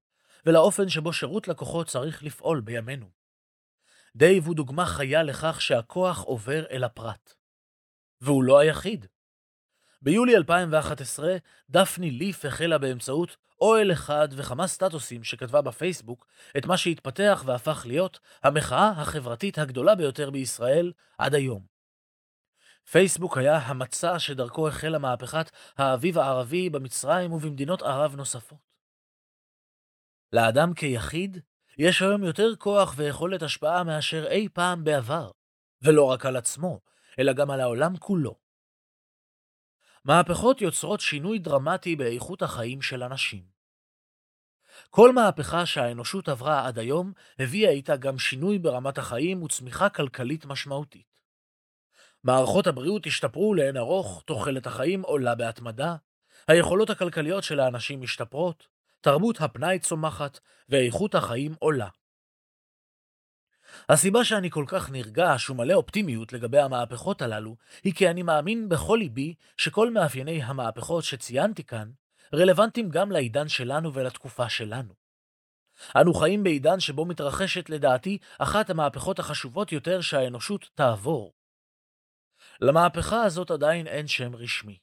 ולאופן 0.45 0.89
שבו 0.89 1.13
שירות 1.13 1.47
לקוחות 1.47 1.87
צריך 1.87 2.23
לפעול 2.23 2.61
בימינו. 2.61 3.09
דייב 4.15 4.45
הוא 4.45 4.55
דוגמה 4.55 4.85
חיה 4.85 5.23
לכך 5.23 5.61
שהכוח 5.61 6.23
עובר 6.23 6.63
אל 6.71 6.83
הפרט. 6.83 7.33
והוא 8.21 8.43
לא 8.43 8.59
היחיד. 8.59 9.05
ביולי 10.01 10.35
2011, 10.35 11.35
דפני 11.69 12.11
ליף 12.11 12.45
החלה 12.45 12.77
באמצעות 12.77 13.37
אוהל 13.61 13.91
אחד 13.91 14.27
וכמה 14.31 14.67
סטטוסים 14.67 15.23
שכתבה 15.23 15.61
בפייסבוק 15.61 16.27
את 16.57 16.65
מה 16.65 16.77
שהתפתח 16.77 17.43
והפך 17.45 17.83
להיות 17.87 18.19
המחאה 18.43 18.89
החברתית 18.89 19.57
הגדולה 19.57 19.95
ביותר 19.95 20.29
בישראל 20.29 20.91
עד 21.17 21.35
היום. 21.35 21.65
פייסבוק 22.91 23.37
היה 23.37 23.57
המצע 23.57 24.19
שדרכו 24.19 24.67
החלה 24.67 24.99
מהפכת 24.99 25.51
האביב 25.77 26.17
הערבי 26.17 26.69
במצרים 26.69 27.33
ובמדינות 27.33 27.81
ערב 27.81 28.15
נוספות. 28.15 28.71
לאדם 30.33 30.73
כיחיד 30.73 31.37
יש 31.77 32.01
היום 32.01 32.23
יותר 32.23 32.55
כוח 32.55 32.93
ויכולת 32.97 33.43
השפעה 33.43 33.83
מאשר 33.83 34.27
אי 34.27 34.49
פעם 34.53 34.83
בעבר, 34.83 35.31
ולא 35.81 36.05
רק 36.05 36.25
על 36.25 36.35
עצמו, 36.35 36.79
אלא 37.19 37.33
גם 37.33 37.51
על 37.51 37.61
העולם 37.61 37.97
כולו. 37.97 38.50
מהפכות 40.05 40.61
יוצרות 40.61 40.99
שינוי 40.99 41.39
דרמטי 41.39 41.95
באיכות 41.95 42.41
החיים 42.41 42.81
של 42.81 43.03
אנשים. 43.03 43.43
כל 44.89 45.13
מהפכה 45.13 45.65
שהאנושות 45.65 46.29
עברה 46.29 46.67
עד 46.67 46.79
היום 46.79 47.13
הביאה 47.39 47.71
איתה 47.71 47.95
גם 47.95 48.19
שינוי 48.19 48.59
ברמת 48.59 48.97
החיים 48.97 49.43
וצמיחה 49.43 49.89
כלכלית 49.89 50.45
משמעותית. 50.45 51.21
מערכות 52.23 52.67
הבריאות 52.67 53.05
השתפרו 53.05 53.53
לאין 53.53 53.77
ארוך, 53.77 54.23
תוחלת 54.25 54.67
החיים 54.67 55.01
עולה 55.01 55.35
בהתמדה, 55.35 55.95
היכולות 56.47 56.89
הכלכליות 56.89 57.43
של 57.43 57.59
האנשים 57.59 58.01
משתפרות, 58.01 58.67
תרבות 59.01 59.41
הפנאי 59.41 59.79
צומחת, 59.79 60.39
ואיכות 60.69 61.15
החיים 61.15 61.55
עולה. 61.59 61.87
הסיבה 63.89 64.23
שאני 64.23 64.49
כל 64.49 64.65
כך 64.67 64.89
נרגש 64.89 65.49
ומלא 65.49 65.73
אופטימיות 65.73 66.33
לגבי 66.33 66.59
המהפכות 66.59 67.21
הללו, 67.21 67.55
היא 67.83 67.93
כי 67.93 68.09
אני 68.09 68.23
מאמין 68.23 68.69
בכל 68.69 68.97
ליבי 69.01 69.33
שכל 69.57 69.91
מאפייני 69.91 70.43
המהפכות 70.43 71.03
שציינתי 71.03 71.63
כאן, 71.63 71.91
רלוונטיים 72.33 72.89
גם 72.89 73.11
לעידן 73.11 73.47
שלנו 73.47 73.93
ולתקופה 73.93 74.49
שלנו. 74.49 74.93
אנו 75.95 76.13
חיים 76.13 76.43
בעידן 76.43 76.79
שבו 76.79 77.05
מתרחשת 77.05 77.69
לדעתי 77.69 78.17
אחת 78.39 78.69
המהפכות 78.69 79.19
החשובות 79.19 79.71
יותר 79.71 80.01
שהאנושות 80.01 80.69
תעבור. 80.75 81.33
למהפכה 82.61 83.23
הזאת 83.23 83.51
עדיין 83.51 83.87
אין 83.87 84.07
שם 84.07 84.35
רשמי. 84.35 84.77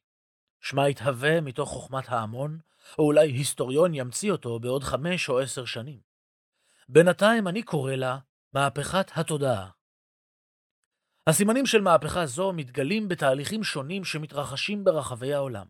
שמה 0.60 0.88
יתהווה 0.88 1.40
מתוך 1.40 1.68
חוכמת 1.68 2.08
ההמון, 2.08 2.58
או 2.98 3.04
אולי 3.04 3.30
היסטוריון 3.30 3.94
ימציא 3.94 4.32
אותו 4.32 4.60
בעוד 4.60 4.84
חמש 4.84 5.28
או 5.28 5.40
עשר 5.40 5.64
שנים. 5.64 6.00
בינתיים 6.88 7.48
אני 7.48 7.62
קורא 7.62 7.94
לה 7.94 8.18
מהפכת 8.52 9.10
התודעה. 9.14 9.70
הסימנים 11.26 11.66
של 11.66 11.80
מהפכה 11.80 12.26
זו 12.26 12.52
מתגלים 12.52 13.08
בתהליכים 13.08 13.64
שונים 13.64 14.04
שמתרחשים 14.04 14.84
ברחבי 14.84 15.34
העולם. 15.34 15.66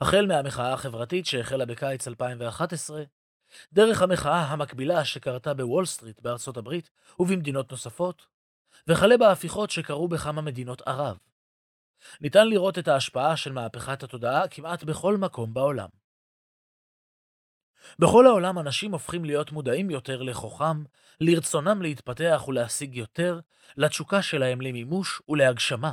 החל 0.00 0.26
מהמחאה 0.26 0.72
החברתית 0.72 1.26
שהחלה 1.26 1.66
בקיץ 1.66 2.08
2011, 2.08 3.02
דרך 3.72 4.02
המחאה 4.02 4.44
המקבילה 4.44 5.04
שקרתה 5.04 5.54
בוול 5.54 5.86
סטריט 5.86 6.20
בארצות 6.20 6.56
הברית 6.56 6.90
ובמדינות 7.18 7.70
נוספות, 7.70 8.26
וכלה 8.88 9.16
בהפיכות 9.16 9.70
שקרו 9.70 10.08
בכמה 10.08 10.42
מדינות 10.42 10.82
ערב. 10.86 11.18
ניתן 12.20 12.48
לראות 12.48 12.78
את 12.78 12.88
ההשפעה 12.88 13.36
של 13.36 13.52
מהפכת 13.52 14.02
התודעה 14.02 14.48
כמעט 14.48 14.84
בכל 14.84 15.16
מקום 15.16 15.54
בעולם. 15.54 15.88
בכל 17.98 18.26
העולם 18.26 18.58
אנשים 18.58 18.92
הופכים 18.92 19.24
להיות 19.24 19.52
מודעים 19.52 19.90
יותר 19.90 20.22
לכוחם, 20.22 20.84
לרצונם 21.20 21.82
להתפתח 21.82 22.44
ולהשיג 22.48 22.96
יותר, 22.96 23.40
לתשוקה 23.76 24.22
שלהם 24.22 24.60
למימוש 24.60 25.22
ולהגשמה. 25.28 25.92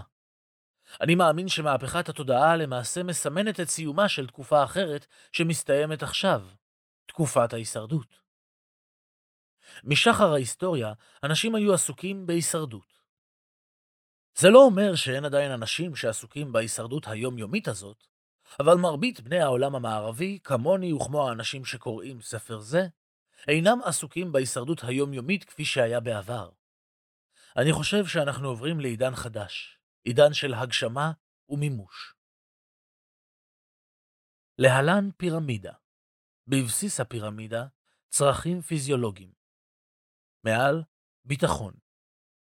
אני 1.02 1.16
מאמין 1.16 1.48
שמהפכת 1.48 2.10
התודעה 2.10 2.56
למעשה 2.56 3.04
מסמנת 3.04 3.60
את 3.60 3.70
סיומה 3.70 4.10
של 4.10 4.28
תקופה 4.28 4.64
אחרת 4.64 5.06
שמסתיימת 5.32 6.04
עכשיו, 6.04 6.42
תקופת 7.06 7.54
ההישרדות. 7.54 8.20
משחר 9.84 10.34
ההיסטוריה, 10.34 10.94
אנשים 11.24 11.56
היו 11.56 11.74
עסוקים 11.74 12.28
בהישרדות. 12.28 13.00
זה 14.38 14.50
לא 14.50 14.60
אומר 14.60 14.96
שאין 14.96 15.26
עדיין 15.26 15.52
אנשים 15.52 15.96
שעסוקים 15.96 16.52
בהישרדות 16.52 17.08
היומיומית 17.08 17.68
הזאת, 17.68 18.08
אבל 18.60 18.76
מרבית 18.76 19.22
בני 19.22 19.40
העולם 19.40 19.76
המערבי, 19.76 20.40
כמוני 20.44 20.94
וכמו 20.94 21.28
האנשים 21.30 21.66
שקוראים 21.66 22.22
ספר 22.22 22.60
זה, 22.60 22.88
אינם 23.48 23.80
עסוקים 23.84 24.32
בהישרדות 24.32 24.84
היומיומית 24.84 25.44
כפי 25.44 25.66
שהיה 25.66 26.00
בעבר. 26.00 26.50
אני 27.58 27.74
חושב 27.74 28.06
שאנחנו 28.06 28.48
עוברים 28.48 28.80
לעידן 28.80 29.16
חדש, 29.16 29.80
עידן 30.04 30.34
של 30.34 30.54
הגשמה 30.54 31.12
ומימוש. 31.50 32.16
להלן 34.58 35.10
פירמידה. 35.18 35.74
בבסיס 36.48 37.00
הפירמידה, 37.00 37.66
צרכים 38.10 38.62
פיזיולוגיים. 38.62 39.34
מעל, 40.44 40.84
ביטחון. 41.26 41.74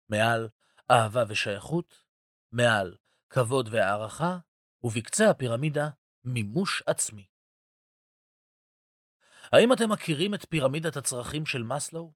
מעל, 0.09 0.49
אהבה 0.91 1.23
ושייכות. 1.29 2.05
מעל, 2.53 2.97
כבוד 3.31 3.69
והערכה. 3.73 4.39
ובקצה 4.85 5.31
הפירמידה, 5.31 5.89
מימוש 6.25 6.83
עצמי. 6.87 7.27
האם 9.53 9.73
אתם 9.73 9.93
מכירים 9.93 10.35
את 10.35 10.47
פירמידת 10.49 10.97
הצרכים 10.97 11.47
של 11.47 11.63
מאסלו? 11.63 12.13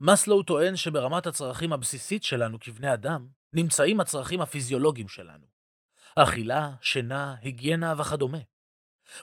מאסלו 0.00 0.42
טוען 0.42 0.76
שברמת 0.76 1.26
הצרכים 1.26 1.72
הבסיסית 1.72 2.22
שלנו 2.22 2.60
כבני 2.60 2.94
אדם, 2.94 3.28
נמצאים 3.52 4.00
הצרכים 4.00 4.40
הפיזיולוגיים 4.40 5.08
שלנו. 5.08 5.46
אכילה, 6.16 6.70
שינה, 6.80 7.34
היגיינה 7.40 7.94
וכדומה. 7.98 8.38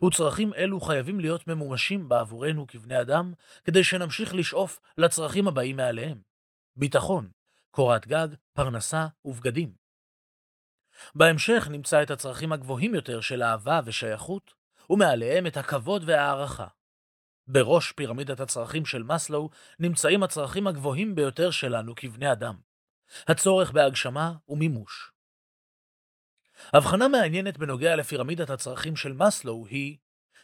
וצרכים 0.03 0.53
אלו 0.53 0.81
חייבים 0.81 1.19
להיות 1.19 1.47
ממומשים 1.47 2.09
בעבורנו 2.09 2.67
כבני 2.67 3.01
אדם, 3.01 3.33
כדי 3.63 3.83
שנמשיך 3.83 4.35
לשאוף 4.35 4.79
לצרכים 4.97 5.47
הבאים 5.47 5.75
מעליהם. 5.75 6.21
ביטחון, 6.75 7.29
קורת 7.71 8.07
גג, 8.07 8.27
פרנסה 8.53 9.07
ובגדים. 9.25 9.82
בהמשך 11.15 11.67
נמצא 11.71 12.03
את 12.03 12.11
הצרכים 12.11 12.51
הגבוהים 12.51 12.95
יותר 12.95 13.21
של 13.21 13.43
אהבה 13.43 13.79
ושייכות, 13.85 14.53
ומעליהם 14.89 15.47
את 15.47 15.57
הכבוד 15.57 16.03
והערכה. 16.05 16.67
בראש 17.47 17.91
פירמידת 17.91 18.39
הצרכים 18.39 18.85
של 18.85 19.03
מאסלו 19.03 19.49
נמצאים 19.79 20.23
הצרכים 20.23 20.67
הגבוהים 20.67 21.15
ביותר 21.15 21.51
שלנו 21.51 21.95
כבני 21.95 22.31
אדם. 22.31 22.55
הצורך 23.27 23.71
בהגשמה 23.71 24.33
ומימוש. 24.49 25.11
הבחנה 26.73 27.07
מעניינת 27.07 27.57
בנוגע 27.57 27.95
לפירמידת 27.95 28.49
הצרכים 28.49 28.95
של 28.95 29.13
מאסלו 29.13 29.65
היא 29.69 29.97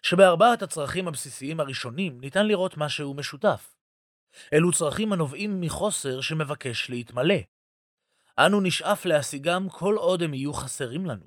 שבארבעת 0.03 0.61
הצרכים 0.61 1.07
הבסיסיים 1.07 1.59
הראשונים 1.59 2.21
ניתן 2.21 2.47
לראות 2.47 2.77
משהו 2.77 3.13
משותף. 3.13 3.75
אלו 4.53 4.71
צרכים 4.71 5.13
הנובעים 5.13 5.61
מחוסר 5.61 6.21
שמבקש 6.21 6.89
להתמלא, 6.89 7.35
אנו 8.45 8.61
נשאף 8.61 9.05
להשיגם 9.05 9.69
כל 9.69 9.95
עוד 9.95 10.23
הם 10.23 10.33
יהיו 10.33 10.53
חסרים 10.53 11.05
לנו. 11.05 11.25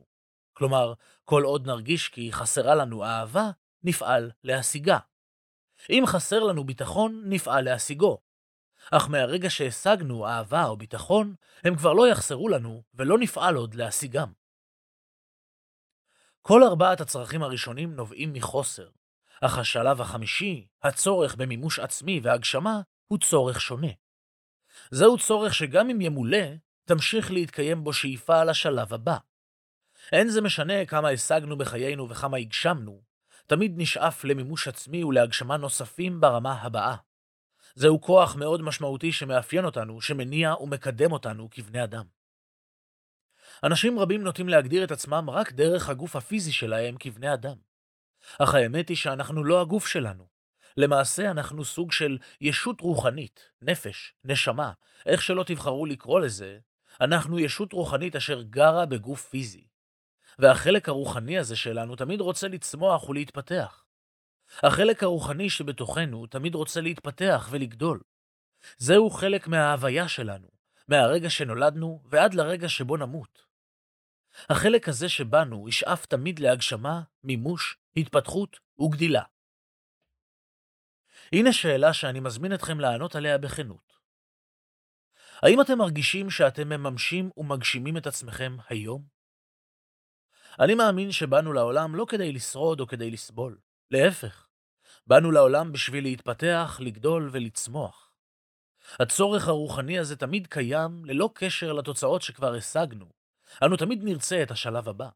כלומר, 0.53 0.93
כל 1.25 1.43
עוד 1.43 1.67
נרגיש 1.67 2.09
כי 2.09 2.33
חסרה 2.33 2.75
לנו 2.75 3.05
אהבה, 3.05 3.51
נפעל 3.83 4.31
להשיגה. 4.45 4.99
אם 5.91 6.05
חסר 6.07 6.39
לנו 6.39 6.65
ביטחון, 6.65 7.23
נפעל 7.27 7.65
להשיגו. 7.65 8.19
אך 8.91 9.09
מהרגע 9.09 9.51
שהשגנו 9.51 10.27
אהבה 10.27 10.65
או 10.65 10.77
ביטחון, 10.77 11.35
הם 11.65 11.77
כבר 11.77 11.93
לא 11.93 12.09
יחסרו 12.09 12.49
לנו 12.49 12.83
ולא 12.95 13.19
נפעל 13.19 13.55
עוד 13.55 13.75
להשיגם. 13.75 14.33
כל 16.43 16.63
ארבעת 16.63 17.01
הצרכים 17.01 17.43
הראשונים 17.43 17.97
נובעים 17.97 18.33
מחוסר, 18.33 18.89
אך 19.41 19.59
השלב 19.59 20.01
החמישי, 20.01 20.67
הצורך 20.83 21.35
במימוש 21.35 21.79
עצמי 21.79 22.21
והגשמה, 22.23 22.81
הוא 23.07 23.19
צורך 23.19 23.61
שונה. 23.61 23.93
זהו 24.91 25.19
צורך 25.19 25.55
שגם 25.55 25.91
אם 25.91 26.01
ימולא, 26.01 26.47
תמשיך 26.85 27.31
להתקיים 27.31 27.85
בו 27.85 27.93
שאיפה 27.93 28.45
לשלב 28.45 28.95
הבא. 28.95 29.17
אין 30.13 30.29
זה 30.29 30.41
משנה 30.41 30.87
כמה 30.87 31.09
השגנו 31.09 31.59
בחיינו 31.59 32.09
וכמה 32.09 32.37
הגשמנו, 32.37 33.03
תמיד 33.47 33.73
נשאף 33.77 34.25
למימוש 34.25 34.69
עצמי 34.69 35.05
ולהגשמה 35.05 35.57
נוספים 35.57 36.21
ברמה 36.21 36.53
הבאה. 36.63 36.97
זהו 37.75 38.01
כוח 38.01 38.37
מאוד 38.37 38.63
משמעותי 38.63 39.13
שמאפיין 39.13 39.65
אותנו, 39.65 40.01
שמניע 40.01 40.55
ומקדם 40.61 41.13
אותנו 41.13 41.49
כבני 41.51 41.85
אדם. 41.85 42.05
אנשים 43.65 43.99
רבים 43.99 44.23
נוטים 44.23 44.49
להגדיר 44.49 44.85
את 44.85 44.91
עצמם 44.91 45.31
רק 45.31 45.53
דרך 45.53 45.89
הגוף 45.89 46.17
הפיזי 46.17 46.53
שלהם 46.53 46.97
כבני 46.99 47.35
אדם. 47.35 47.57
אך 48.39 48.55
האמת 48.55 48.89
היא 48.89 48.97
שאנחנו 48.97 49.45
לא 49.45 49.61
הגוף 49.61 49.87
שלנו. 49.87 50.27
למעשה 50.77 51.31
אנחנו 51.31 51.65
סוג 51.65 51.93
של 51.93 52.19
ישות 52.41 52.81
רוחנית, 52.81 53.51
נפש, 53.63 54.15
נשמה, 54.25 54.73
איך 55.07 55.23
שלא 55.23 55.43
תבחרו 55.43 55.87
לקרוא 55.87 56.21
לזה, 56.21 56.59
אנחנו 57.01 57.39
ישות 57.39 57.73
רוחנית 57.73 58.17
אשר 58.17 58.43
גרה 58.43 58.87
בגוף 58.87 59.29
פיזי. 59.29 59.67
והחלק 60.39 60.89
הרוחני 60.89 61.39
הזה 61.39 61.57
שלנו 61.57 61.97
תמיד 61.97 62.21
רוצה 62.21 62.49
לצמוח 62.49 63.09
ולהתפתח. 63.09 63.85
החלק 64.63 65.03
הרוחני 65.03 65.51
שבתוכנו 65.51 66.27
תמיד 66.27 66.55
רוצה 66.55 66.81
להתפתח 66.81 67.49
ולגדול. 67.51 68.01
זהו 68.79 69.11
חלק 69.11 69.49
מההוויה 69.49 70.09
שלנו, 70.09 70.49
מהרגע 70.89 71.31
שנולדנו 71.31 72.03
ועד 72.07 72.35
לרגע 72.35 72.69
שבו 72.69 72.97
נמות. 72.97 73.47
החלק 74.51 74.89
הזה 74.89 75.09
שבנו 75.09 75.69
ישאף 75.69 76.07
תמיד 76.07 76.39
להגשמה, 76.39 77.03
מימוש, 77.25 77.77
התפתחות 77.97 78.61
וגדילה. 78.81 79.23
הנה 81.33 81.53
שאלה 81.53 81.93
שאני 81.93 82.21
מזמין 82.21 82.55
אתכם 82.55 82.81
לענות 82.81 83.17
עליה 83.17 83.39
בכנות. 83.39 83.99
האם 85.43 85.61
אתם 85.61 85.79
מרגישים 85.79 86.31
שאתם 86.31 86.69
מממשים 86.69 87.31
ומגשימים 87.37 87.97
את 87.97 88.07
עצמכם 88.07 88.57
היום? 88.69 89.03
אני 90.61 90.75
מאמין 90.75 91.13
שבאנו 91.13 91.53
לעולם 91.53 91.95
לא 91.95 92.07
כדי 92.09 92.33
לשרוד 92.33 92.81
או 92.81 92.87
כדי 92.87 93.11
לסבול. 93.11 93.59
להפך, 93.91 94.49
באנו 95.07 95.31
לעולם 95.31 95.73
בשביל 95.73 96.05
להתפתח, 96.05 96.79
לגדול 96.81 97.29
ולצמוח. 97.33 98.13
הצורך 99.01 99.49
הרוחני 99.49 99.99
הזה 99.99 100.17
תמיד 100.17 100.47
קיים 100.47 101.05
ללא 101.05 101.31
קשר 101.35 101.73
לתוצאות 101.73 102.23
שכבר 102.23 102.55
השגנו. 102.55 103.07
אנו 103.65 103.77
תמיד 103.77 104.05
נרצה 104.05 104.43
את 104.43 104.51
השלב 104.51 104.89
הבא. 104.89 105.09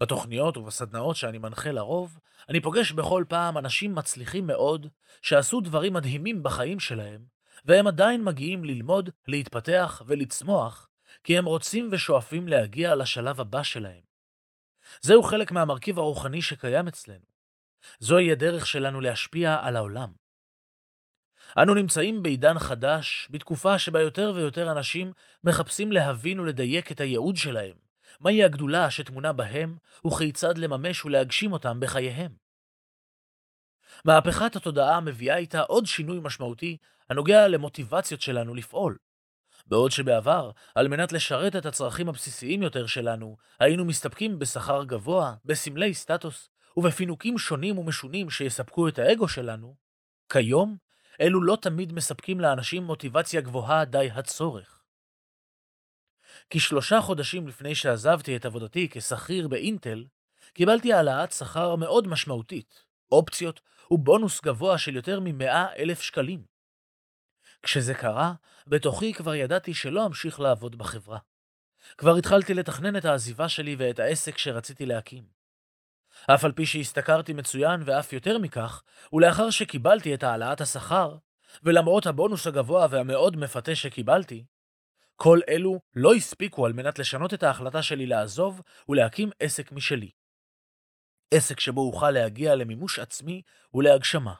בתוכניות 0.00 0.56
ובסדנאות 0.56 1.16
שאני 1.16 1.38
מנחה 1.38 1.72
לרוב, 1.72 2.18
אני 2.48 2.60
פוגש 2.60 2.92
בכל 2.92 3.24
פעם 3.28 3.58
אנשים 3.58 3.94
מצליחים 3.94 4.46
מאוד, 4.46 4.86
שעשו 5.22 5.60
דברים 5.60 5.92
מדהימים 5.92 6.42
בחיים 6.42 6.80
שלהם, 6.80 7.33
והם 7.64 7.86
עדיין 7.86 8.24
מגיעים 8.24 8.64
ללמוד, 8.64 9.10
להתפתח 9.28 10.02
ולצמוח, 10.06 10.88
כי 11.24 11.38
הם 11.38 11.44
רוצים 11.44 11.88
ושואפים 11.92 12.48
להגיע 12.48 12.94
לשלב 12.94 13.40
הבא 13.40 13.62
שלהם. 13.62 14.02
זהו 15.00 15.22
חלק 15.22 15.52
מהמרכיב 15.52 15.98
הרוחני 15.98 16.42
שקיים 16.42 16.88
אצלנו. 16.88 17.24
זוהי 17.98 18.32
הדרך 18.32 18.66
שלנו 18.66 19.00
להשפיע 19.00 19.56
על 19.62 19.76
העולם. 19.76 20.12
אנו 21.58 21.74
נמצאים 21.74 22.22
בעידן 22.22 22.58
חדש, 22.58 23.28
בתקופה 23.30 23.78
שבה 23.78 24.00
יותר 24.00 24.32
ויותר 24.34 24.72
אנשים 24.72 25.12
מחפשים 25.44 25.92
להבין 25.92 26.40
ולדייק 26.40 26.92
את 26.92 27.00
הייעוד 27.00 27.36
שלהם, 27.36 27.76
מהי 28.20 28.44
הגדולה 28.44 28.90
שטמונה 28.90 29.32
בהם, 29.32 29.76
וכיצד 30.06 30.58
לממש 30.58 31.04
ולהגשים 31.04 31.52
אותם 31.52 31.80
בחייהם. 31.80 32.34
מהפכת 34.04 34.56
התודעה 34.56 35.00
מביאה 35.00 35.36
איתה 35.36 35.60
עוד 35.60 35.86
שינוי 35.86 36.18
משמעותי 36.22 36.76
הנוגע 37.10 37.48
למוטיבציות 37.48 38.20
שלנו 38.20 38.54
לפעול. 38.54 38.96
בעוד 39.66 39.90
שבעבר, 39.90 40.50
על 40.74 40.88
מנת 40.88 41.12
לשרת 41.12 41.56
את 41.56 41.66
הצרכים 41.66 42.08
הבסיסיים 42.08 42.62
יותר 42.62 42.86
שלנו, 42.86 43.36
היינו 43.60 43.84
מסתפקים 43.84 44.38
בשכר 44.38 44.84
גבוה, 44.84 45.34
בסמלי 45.44 45.94
סטטוס 45.94 46.48
ובפינוקים 46.76 47.38
שונים 47.38 47.78
ומשונים 47.78 48.30
שיספקו 48.30 48.88
את 48.88 48.98
האגו 48.98 49.28
שלנו, 49.28 49.74
כיום, 50.32 50.76
אלו 51.20 51.42
לא 51.42 51.56
תמיד 51.60 51.92
מספקים 51.92 52.40
לאנשים 52.40 52.82
מוטיבציה 52.82 53.40
גבוהה 53.40 53.84
די 53.84 54.08
הצורך. 54.14 54.82
כשלושה 56.50 57.00
חודשים 57.00 57.48
לפני 57.48 57.74
שעזבתי 57.74 58.36
את 58.36 58.44
עבודתי 58.44 58.88
כשכיר 58.90 59.48
באינטל, 59.48 60.04
קיבלתי 60.52 60.92
העלאת 60.92 61.32
שכר 61.32 61.76
מאוד 61.76 62.08
משמעותית, 62.08 62.84
אופציות 63.12 63.60
ובונוס 63.90 64.40
גבוה 64.40 64.78
של 64.78 64.96
יותר 64.96 65.20
מ-100 65.20 65.78
אלף 65.78 66.00
שקלים. 66.00 66.53
כשזה 67.64 67.94
קרה, 67.94 68.32
בתוכי 68.66 69.12
כבר 69.14 69.34
ידעתי 69.34 69.74
שלא 69.74 70.06
אמשיך 70.06 70.40
לעבוד 70.40 70.78
בחברה. 70.78 71.18
כבר 71.98 72.16
התחלתי 72.16 72.54
לתכנן 72.54 72.96
את 72.96 73.04
העזיבה 73.04 73.48
שלי 73.48 73.76
ואת 73.78 73.98
העסק 73.98 74.38
שרציתי 74.38 74.86
להקים. 74.86 75.24
אף 76.34 76.44
על 76.44 76.52
פי 76.52 76.66
שהשתכרתי 76.66 77.32
מצוין 77.32 77.80
ואף 77.84 78.12
יותר 78.12 78.38
מכך, 78.38 78.82
ולאחר 79.12 79.50
שקיבלתי 79.50 80.14
את 80.14 80.22
העלאת 80.22 80.60
השכר, 80.60 81.16
ולמרות 81.62 82.06
הבונוס 82.06 82.46
הגבוה 82.46 82.86
והמאוד 82.90 83.36
מפתה 83.36 83.74
שקיבלתי, 83.74 84.44
כל 85.16 85.40
אלו 85.48 85.80
לא 85.96 86.14
הספיקו 86.14 86.66
על 86.66 86.72
מנת 86.72 86.98
לשנות 86.98 87.34
את 87.34 87.42
ההחלטה 87.42 87.82
שלי 87.82 88.06
לעזוב 88.06 88.62
ולהקים 88.88 89.30
עסק 89.40 89.72
משלי. 89.72 90.10
עסק 91.30 91.60
שבו 91.60 91.80
אוכל 91.80 92.10
להגיע 92.10 92.54
למימוש 92.54 92.98
עצמי 92.98 93.42
ולהגשמה. 93.74 94.34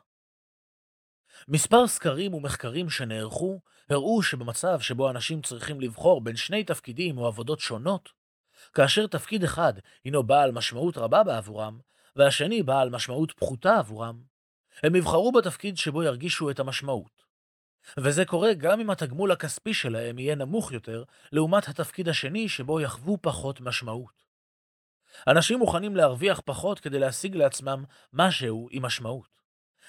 מספר 1.49 1.87
סקרים 1.87 2.35
ומחקרים 2.35 2.91
שנערכו 2.91 3.61
הראו 3.91 4.23
שבמצב 4.23 4.81
שבו 4.81 5.11
אנשים 5.11 5.43
צריכים 5.43 5.81
לבחור 5.81 6.21
בין 6.21 6.37
שני 6.37 6.65
תפקידים 6.65 7.19
או 7.19 7.27
עבודות 7.27 7.61
שונות, 7.61 8.13
כאשר 8.75 9.07
תפקיד 9.07 9.45
אחד 9.45 9.73
הינו 10.05 10.23
בעל 10.23 10.53
משמעות 10.53 10.99
רבה 10.99 11.23
בעבורם, 11.23 11.79
והשני 12.17 12.63
בעל 12.63 12.91
משמעות 12.91 13.33
פחותה 13.33 13.79
עבורם, 13.79 14.23
הם 14.83 14.97
יבחרו 14.97 15.33
בתפקיד 15.33 15.77
שבו 15.77 16.03
ירגישו 16.03 16.51
את 16.51 16.59
המשמעות. 16.59 17.25
וזה 17.99 18.25
קורה 18.25 18.55
גם 18.55 18.81
אם 18.81 18.91
התגמול 18.91 19.33
הכספי 19.33 19.75
שלהם 19.75 20.19
יהיה 20.19 20.35
נמוך 20.35 20.73
יותר, 20.73 21.05
לעומת 21.33 21.69
התפקיד 21.69 22.09
השני 22.09 22.49
שבו 22.49 22.81
יחוו 22.81 23.19
פחות 23.23 23.61
משמעות. 23.61 24.25
אנשים 25.27 25.59
מוכנים 25.59 25.97
להרוויח 25.97 26.41
פחות 26.45 26.81
כדי 26.81 26.99
להשיג 26.99 27.37
לעצמם 27.37 27.85
משהו 28.13 28.69
עם 28.71 28.83
משמעות. 28.83 29.44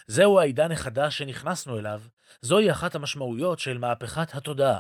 זהו 0.07 0.39
העידן 0.39 0.71
החדש 0.71 1.17
שנכנסנו 1.17 1.79
אליו, 1.79 2.01
זוהי 2.41 2.71
אחת 2.71 2.95
המשמעויות 2.95 3.59
של 3.59 3.77
מהפכת 3.77 4.35
התודעה. 4.35 4.79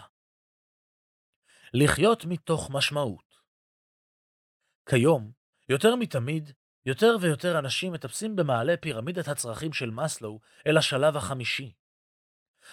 לחיות 1.73 2.25
מתוך 2.25 2.69
משמעות. 2.71 3.35
כיום, 4.89 5.31
יותר 5.69 5.95
מתמיד, 5.95 6.51
יותר 6.85 7.15
ויותר 7.21 7.59
אנשים 7.59 7.93
מטפסים 7.93 8.35
במעלה 8.35 8.77
פירמידת 8.77 9.27
הצרכים 9.27 9.73
של 9.73 9.89
מאסלו 9.89 10.39
אל 10.67 10.77
השלב 10.77 11.17
החמישי. 11.17 11.73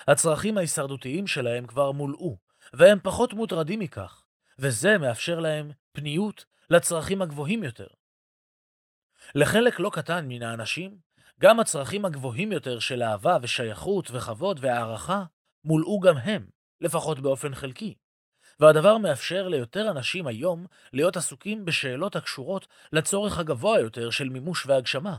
הצרכים 0.08 0.58
ההישרדותיים 0.58 1.26
שלהם 1.26 1.66
כבר 1.66 1.92
מולאו, 1.92 2.38
והם 2.72 2.98
פחות 3.02 3.32
מוטרדים 3.32 3.80
מכך, 3.80 4.24
וזה 4.58 4.98
מאפשר 4.98 5.40
להם 5.40 5.70
פניות 5.92 6.44
לצרכים 6.70 7.22
הגבוהים 7.22 7.64
יותר. 7.64 7.86
לחלק 9.34 9.80
לא 9.80 9.90
קטן 9.92 10.28
מן 10.28 10.42
האנשים, 10.42 10.98
גם 11.40 11.60
הצרכים 11.60 12.04
הגבוהים 12.04 12.52
יותר 12.52 12.78
של 12.78 13.02
אהבה 13.02 13.38
ושייכות 13.42 14.10
וכבוד 14.10 14.58
והערכה 14.62 15.24
מולאו 15.64 16.00
גם 16.00 16.16
הם, 16.16 16.46
לפחות 16.80 17.20
באופן 17.20 17.54
חלקי. 17.54 17.94
והדבר 18.60 18.98
מאפשר 18.98 19.48
ליותר 19.48 19.90
אנשים 19.90 20.26
היום 20.26 20.66
להיות 20.92 21.16
עסוקים 21.16 21.64
בשאלות 21.64 22.16
הקשורות 22.16 22.66
לצורך 22.92 23.38
הגבוה 23.38 23.80
יותר 23.80 24.10
של 24.10 24.28
מימוש 24.28 24.66
והגשמה. 24.66 25.16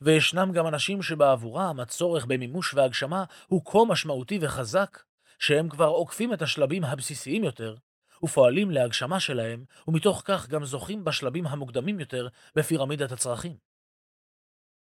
וישנם 0.00 0.52
גם 0.52 0.66
אנשים 0.66 1.02
שבעבורם 1.02 1.80
הצורך 1.80 2.26
במימוש 2.26 2.74
והגשמה 2.74 3.24
הוא 3.46 3.64
כה 3.64 3.78
משמעותי 3.88 4.38
וחזק, 4.42 5.02
שהם 5.38 5.68
כבר 5.68 5.86
עוקפים 5.86 6.32
את 6.32 6.42
השלבים 6.42 6.84
הבסיסיים 6.84 7.44
יותר, 7.44 7.76
ופועלים 8.22 8.70
להגשמה 8.70 9.20
שלהם, 9.20 9.64
ומתוך 9.88 10.22
כך 10.24 10.48
גם 10.48 10.64
זוכים 10.64 11.04
בשלבים 11.04 11.46
המוקדמים 11.46 12.00
יותר 12.00 12.28
בפירמידת 12.56 13.12
הצרכים. 13.12 13.69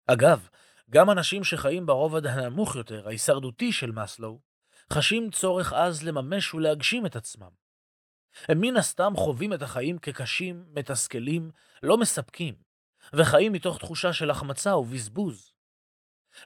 אגב, 0.08 0.50
גם 0.90 1.10
אנשים 1.10 1.44
שחיים 1.44 1.86
ברובד 1.86 2.26
הנמוך 2.26 2.76
יותר, 2.76 3.08
ההישרדותי 3.08 3.72
של 3.72 3.92
מאסלו, 3.92 4.40
חשים 4.94 5.32
צורך 5.32 5.74
עז 5.74 6.04
לממש 6.04 6.54
ולהגשים 6.54 7.06
את 7.06 7.16
עצמם. 7.16 7.50
הם 8.48 8.62
מן 8.62 8.78
הסתם 8.78 9.14
חווים 9.16 9.54
את 9.54 9.62
החיים 9.62 9.98
כקשים, 9.98 10.66
מתסכלים, 10.74 11.52
לא 11.84 11.98
מספקים, 11.98 12.56
וחיים 13.14 13.54
מתוך 13.54 13.78
תחושה 13.78 14.14
של 14.14 14.30
החמצה 14.30 14.76
ובזבוז. 14.76 15.52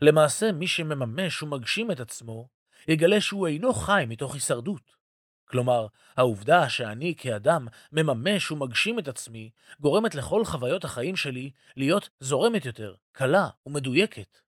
למעשה, 0.02 0.52
מי 0.52 0.68
שמממש 0.68 1.44
ומגשים 1.44 1.92
את 1.92 2.00
עצמו, 2.00 2.50
יגלה 2.88 3.22
שהוא 3.22 3.48
אינו 3.48 3.74
חי 3.74 4.04
מתוך 4.08 4.34
הישרדות. 4.34 5.01
כלומר, 5.52 5.88
העובדה 6.18 6.70
שאני 6.70 7.16
כאדם 7.18 7.68
מממש 7.92 8.52
ומגשים 8.52 9.00
את 9.00 9.08
עצמי, 9.08 9.50
גורמת 9.80 10.16
לכל 10.16 10.46
חוויות 10.46 10.84
החיים 10.84 11.16
שלי 11.16 11.52
להיות 11.78 12.10
זורמת 12.20 12.66
יותר, 12.66 12.96
קלה 13.12 13.48
ומדויקת. 13.66 14.40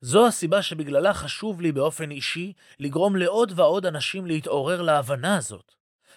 זו 0.00 0.26
הסיבה 0.26 0.62
שבגללה 0.62 1.14
חשוב 1.14 1.60
לי 1.60 1.72
באופן 1.72 2.10
אישי 2.10 2.52
לגרום 2.78 3.16
לעוד 3.16 3.52
ועוד 3.56 3.86
אנשים 3.86 4.26
להתעורר 4.26 4.82
להבנה 4.82 5.36
הזאת, 5.36 5.74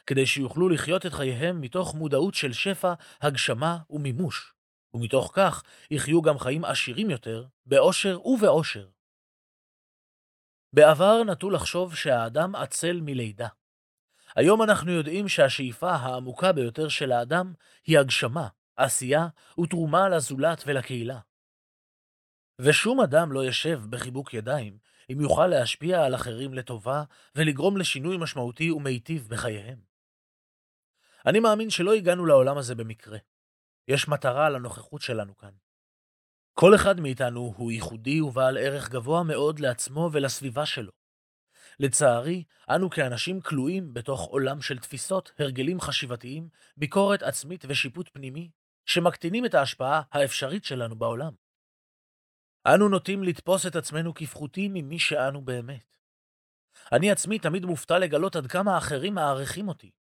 כדי 0.08 0.26
שיוכלו 0.26 0.70
לחיות 0.70 1.06
את 1.06 1.14
חייהם 1.14 1.62
מתוך 1.62 1.96
מודעות 1.96 2.34
של 2.34 2.54
שפע, 2.54 2.94
הגשמה 3.22 3.78
ומימוש, 3.90 4.54
ומתוך 4.94 5.32
כך 5.34 5.64
יחיו 5.92 6.22
גם 6.22 6.40
חיים 6.40 6.66
עשירים 6.66 7.10
יותר, 7.10 7.46
באושר 7.66 8.20
ובאושר. 8.26 8.88
בעבר 10.74 11.24
נטו 11.24 11.50
לחשוב 11.50 11.96
שהאדם 11.96 12.56
עצל 12.56 13.00
מלידה. 13.02 13.48
היום 14.36 14.64
אנחנו 14.64 14.92
יודעים 14.92 15.28
שהשאיפה 15.28 15.92
העמוקה 15.92 16.52
ביותר 16.52 16.90
של 16.90 17.12
האדם 17.12 17.54
היא 17.86 18.00
הגשמה, 18.00 18.48
עשייה 18.76 19.28
ותרומה 19.60 20.10
לזולת 20.10 20.64
ולקהילה. 20.66 21.20
ושום 22.62 23.02
אדם 23.02 23.32
לא 23.32 23.46
ישב 23.46 23.82
בחיבוק 23.90 24.34
ידיים 24.34 24.78
אם 25.12 25.22
יוכל 25.22 25.48
להשפיע 25.48 26.04
על 26.04 26.16
אחרים 26.16 26.54
לטובה 26.54 27.04
ולגרום 27.36 27.78
לשינוי 27.78 28.18
משמעותי 28.18 28.72
ומיטיב 28.72 29.28
בחייהם. 29.30 29.80
אני 31.26 31.40
מאמין 31.40 31.70
שלא 31.70 31.94
הגענו 31.94 32.26
לעולם 32.26 32.58
הזה 32.58 32.76
במקרה. 32.76 33.18
יש 33.88 34.08
מטרה 34.08 34.50
לנוכחות 34.50 35.02
שלנו 35.02 35.38
כאן. 35.38 35.52
כל 36.54 36.76
אחד 36.76 37.00
מאיתנו 37.00 37.54
הוא 37.58 37.72
ייחודי 37.72 38.22
ובעל 38.22 38.58
ערך 38.58 38.90
גבוה 38.90 39.24
מאוד 39.24 39.60
לעצמו 39.60 40.10
ולסביבה 40.14 40.66
שלו. 40.66 41.05
לצערי, 41.80 42.44
אנו 42.70 42.90
כאנשים 42.90 43.42
כלואים 43.42 43.94
בתוך 43.94 44.22
עולם 44.22 44.62
של 44.62 44.80
תפיסות, 44.80 45.32
הרגלים 45.40 45.82
חשיבתיים, 45.82 46.50
ביקורת 46.78 47.24
עצמית 47.24 47.66
ושיפוט 47.68 48.10
פנימי, 48.14 48.50
שמקטינים 48.86 49.46
את 49.46 49.54
ההשפעה 49.54 50.02
האפשרית 50.12 50.66
שלנו 50.66 50.96
בעולם. 50.96 51.32
אנו 52.68 52.90
נוטים 52.90 53.24
לתפוס 53.24 53.66
את 53.66 53.76
עצמנו 53.76 54.14
כפחותים 54.14 54.74
ממי 54.74 55.00
שאנו 55.00 55.42
באמת. 55.42 55.96
אני 56.92 57.12
עצמי 57.12 57.40
תמיד 57.40 57.66
מופתע 57.66 58.00
לגלות 58.00 58.36
עד 58.36 58.48
כמה 58.48 58.76
האחרים 58.76 59.16
מעריכים 59.16 59.68
אותי. 59.68 59.92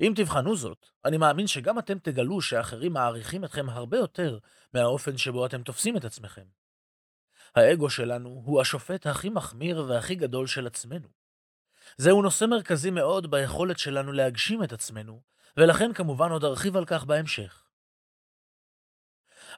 אם 0.00 0.12
תבחנו 0.16 0.56
זאת, 0.56 0.86
אני 1.04 1.16
מאמין 1.16 1.46
שגם 1.46 1.78
אתם 1.78 1.98
תגלו 1.98 2.40
שאחרים 2.40 2.92
מעריכים 2.92 3.44
אתכם 3.44 3.68
הרבה 3.68 3.96
יותר 3.96 4.38
מהאופן 4.74 5.18
שבו 5.18 5.46
אתם 5.46 5.62
תופסים 5.62 5.96
את 5.96 6.04
עצמכם. 6.04 6.61
האגו 7.54 7.90
שלנו 7.90 8.42
הוא 8.44 8.60
השופט 8.60 9.06
הכי 9.06 9.28
מחמיר 9.28 9.84
והכי 9.88 10.14
גדול 10.14 10.46
של 10.46 10.66
עצמנו. 10.66 11.08
זהו 11.96 12.22
נושא 12.22 12.44
מרכזי 12.44 12.90
מאוד 12.90 13.30
ביכולת 13.30 13.78
שלנו 13.78 14.12
להגשים 14.12 14.64
את 14.64 14.72
עצמנו, 14.72 15.20
ולכן 15.56 15.92
כמובן 15.92 16.30
עוד 16.30 16.44
ארחיב 16.44 16.76
על 16.76 16.84
כך 16.84 17.04
בהמשך. 17.04 17.64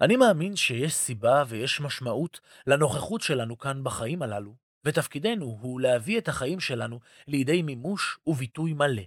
אני 0.01 0.17
מאמין 0.17 0.57
שיש 0.57 0.95
סיבה 0.95 1.45
ויש 1.49 1.81
משמעות 1.81 2.41
לנוכחות 2.67 3.21
שלנו 3.21 3.59
כאן 3.59 3.85
בחיים 3.85 4.23
הללו, 4.23 4.55
ותפקידנו 4.85 5.59
הוא 5.61 5.81
להביא 5.81 6.19
את 6.19 6.29
החיים 6.29 6.61
שלנו 6.61 7.01
לידי 7.27 7.63
מימוש 7.63 8.19
וביטוי 8.27 8.73
מלא. 8.73 9.03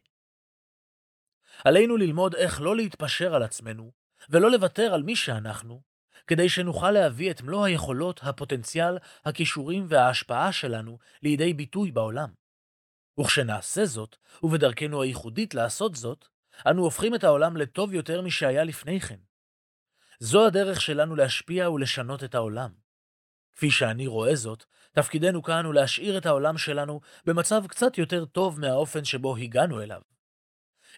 עלינו 1.66 1.98
ללמוד 1.98 2.36
איך 2.36 2.62
לא 2.62 2.76
להתפשר 2.76 3.36
על 3.36 3.44
עצמנו, 3.44 3.92
ולא 4.30 4.52
לוותר 4.52 4.94
על 4.94 5.04
מי 5.04 5.16
שאנחנו, 5.16 5.82
כדי 6.28 6.50
שנוכל 6.50 6.92
להביא 6.92 7.32
את 7.32 7.42
מלוא 7.42 7.66
היכולות, 7.66 8.20
הפוטנציאל, 8.24 8.98
הכישורים 9.26 9.86
וההשפעה 9.90 10.52
שלנו 10.52 10.98
לידי 11.24 11.54
ביטוי 11.54 11.92
בעולם. 11.92 12.30
וכשנעשה 13.20 13.86
זאת, 13.86 14.16
ובדרכנו 14.44 15.02
הייחודית 15.02 15.54
לעשות 15.54 15.96
זאת, 15.96 16.26
אנו 16.68 16.84
הופכים 16.84 17.16
את 17.16 17.24
העולם 17.24 17.58
לטוב 17.58 17.94
יותר 17.94 18.22
משהיה 18.22 18.64
לפני 18.64 19.00
כן. 19.00 19.20
זו 20.20 20.48
הדרך 20.48 20.82
שלנו 20.82 21.16
להשפיע 21.16 21.70
ולשנות 21.70 22.24
את 22.24 22.36
העולם. 22.36 22.72
כפי 23.56 23.72
שאני 23.72 24.08
רואה 24.08 24.36
זאת, 24.36 24.66
תפקידנו 24.92 25.44
כאן 25.44 25.66
הוא 25.66 25.74
להשאיר 25.74 26.18
את 26.18 26.26
העולם 26.26 26.58
שלנו 26.58 27.02
במצב 27.26 27.68
קצת 27.68 27.98
יותר 27.98 28.26
טוב 28.26 28.60
מהאופן 28.60 29.06
שבו 29.06 29.38
הגענו 29.38 29.82
אליו. 29.82 30.02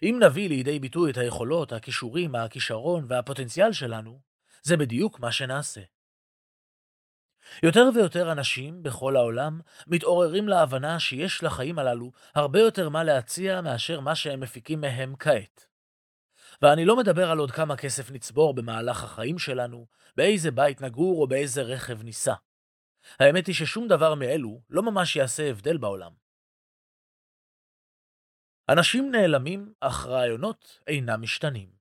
אם 0.02 0.18
נביא 0.22 0.48
לידי 0.48 0.78
ביטוי 0.78 1.10
את 1.10 1.16
היכולות, 1.16 1.72
הכישורים, 1.72 2.34
הכישרון 2.34 3.04
והפוטנציאל 3.08 3.72
שלנו, 3.72 4.20
זה 4.62 4.76
בדיוק 4.76 5.20
מה 5.20 5.32
שנעשה. 5.32 5.80
יותר 7.62 7.84
ויותר 7.94 8.32
אנשים 8.32 8.82
בכל 8.82 9.16
העולם 9.16 9.60
מתעוררים 9.86 10.48
להבנה 10.48 11.00
שיש 11.00 11.42
לחיים 11.42 11.78
הללו 11.78 12.12
הרבה 12.34 12.60
יותר 12.60 12.88
מה 12.88 13.04
להציע 13.04 13.60
מאשר 13.60 14.00
מה 14.00 14.14
שהם 14.14 14.40
מפיקים 14.40 14.80
מהם 14.80 15.14
כעת. 15.18 15.66
ואני 16.62 16.84
לא 16.84 16.96
מדבר 16.96 17.30
על 17.30 17.38
עוד 17.38 17.50
כמה 17.50 17.76
כסף 17.76 18.10
נצבור 18.10 18.54
במהלך 18.54 19.04
החיים 19.04 19.38
שלנו, 19.38 19.86
באיזה 20.16 20.50
בית 20.50 20.80
נגור 20.80 21.22
או 21.22 21.26
באיזה 21.28 21.62
רכב 21.62 22.02
ניסע. 22.02 22.34
האמת 23.20 23.46
היא 23.46 23.54
ששום 23.54 23.88
דבר 23.88 24.14
מאלו 24.14 24.62
לא 24.70 24.82
ממש 24.82 25.16
יעשה 25.16 25.50
הבדל 25.50 25.76
בעולם. 25.78 26.12
אנשים 28.68 29.10
נעלמים, 29.10 29.72
אך 29.80 30.06
רעיונות 30.06 30.80
אינם 30.86 31.22
משתנים. 31.22 31.79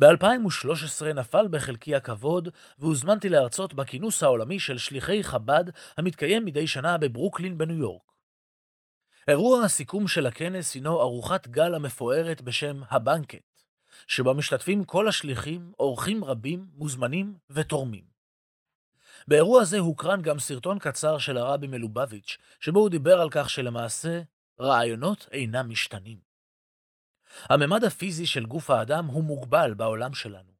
ב-2013 0.00 1.04
נפל 1.14 1.48
בחלקי 1.50 1.94
הכבוד 1.94 2.48
והוזמנתי 2.78 3.28
להרצות 3.28 3.74
בכינוס 3.74 4.22
העולמי 4.22 4.60
של 4.60 4.78
שליחי 4.78 5.24
חב"ד 5.24 5.64
המתקיים 5.96 6.44
מדי 6.44 6.66
שנה 6.66 6.98
בברוקלין 6.98 7.58
בניו 7.58 7.76
יורק. 7.76 8.02
אירוע 9.28 9.64
הסיכום 9.64 10.08
של 10.08 10.26
הכנס 10.26 10.74
הינו 10.74 11.00
ארוחת 11.00 11.48
גל 11.48 11.74
המפוארת 11.74 12.42
בשם 12.42 12.80
הבנקט, 12.90 13.62
שבה 14.06 14.32
משתתפים 14.32 14.84
כל 14.84 15.08
השליחים, 15.08 15.72
אורחים 15.78 16.24
רבים, 16.24 16.66
מוזמנים 16.74 17.38
ותורמים. 17.50 18.04
באירוע 19.28 19.64
זה 19.64 19.78
הוקרן 19.78 20.22
גם 20.22 20.38
סרטון 20.38 20.78
קצר 20.78 21.18
של 21.18 21.36
הרבי 21.36 21.66
מלובביץ', 21.66 22.36
שבו 22.60 22.80
הוא 22.80 22.88
דיבר 22.88 23.20
על 23.20 23.28
כך 23.30 23.50
שלמעשה 23.50 24.22
רעיונות 24.60 25.28
אינם 25.32 25.70
משתנים. 25.70 26.25
הממד 27.42 27.84
הפיזי 27.84 28.26
של 28.26 28.46
גוף 28.46 28.70
האדם 28.70 29.06
הוא 29.06 29.24
מוגבל 29.24 29.74
בעולם 29.74 30.14
שלנו. 30.14 30.56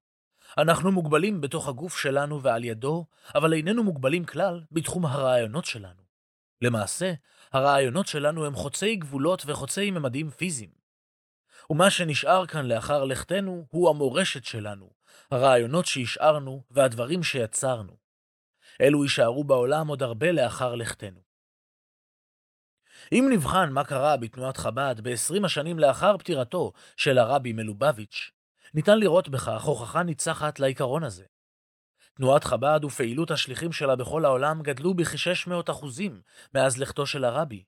אנחנו 0.59 0.93
מוגבלים 0.93 1.41
בתוך 1.41 1.69
הגוף 1.69 1.99
שלנו 1.99 2.43
ועל 2.43 2.65
ידו, 2.65 3.07
אבל 3.35 3.53
איננו 3.53 3.85
מוגבלים 3.85 4.25
כלל 4.25 4.63
בתחום 4.73 5.07
הרעיונות 5.07 5.65
שלנו. 5.65 6.03
למעשה, 6.63 7.13
הרעיונות 7.53 8.07
שלנו 8.07 8.47
הם 8.47 8.55
חוצי 8.55 8.97
גבולות 8.97 9.43
וחוצי 9.47 9.91
ממדים 9.91 10.31
פיזיים. 10.31 10.71
ומה 11.71 11.91
שנשאר 11.91 12.47
כאן 12.47 12.67
לאחר 12.67 13.05
לכתנו 13.05 13.67
הוא 13.71 13.91
המורשת 13.91 14.45
שלנו, 14.45 14.91
הרעיונות 15.31 15.87
שהשארנו 15.87 16.63
והדברים 16.71 17.23
שיצרנו. 17.23 17.97
אלו 18.81 19.05
יישארו 19.05 19.45
בעולם 19.45 19.89
עוד 19.89 20.03
הרבה 20.03 20.33
לאחר 20.33 20.75
לכתנו. 20.75 21.26
אם 23.13 23.29
נבחן 23.33 23.71
מה 23.71 23.85
קרה 23.85 24.17
בתנועת 24.17 24.57
חב"ד 24.57 24.95
ב-20 25.03 25.45
השנים 25.45 25.79
לאחר 25.79 26.19
פטירתו 26.19 26.73
של 26.97 27.19
הרבי 27.19 27.53
מלובביץ', 27.53 28.31
ניתן 28.75 28.99
לראות 28.99 29.29
בכך 29.29 29.63
הוכחה 29.63 30.03
ניצחת 30.03 30.61
לעיקרון 30.61 31.05
הזה. 31.05 31.25
תנועת 32.15 32.45
חב"ד 32.45 32.85
ופעילות 32.85 33.31
השליחים 33.31 33.73
שלה 33.73 33.97
בכל 33.97 34.25
העולם 34.25 34.63
גדלו 34.63 34.95
בכ-600 34.95 35.71
אחוזים 35.71 36.21
מאז 36.55 36.79
לכתו 36.79 37.07
של 37.07 37.25
הרבי. 37.25 37.65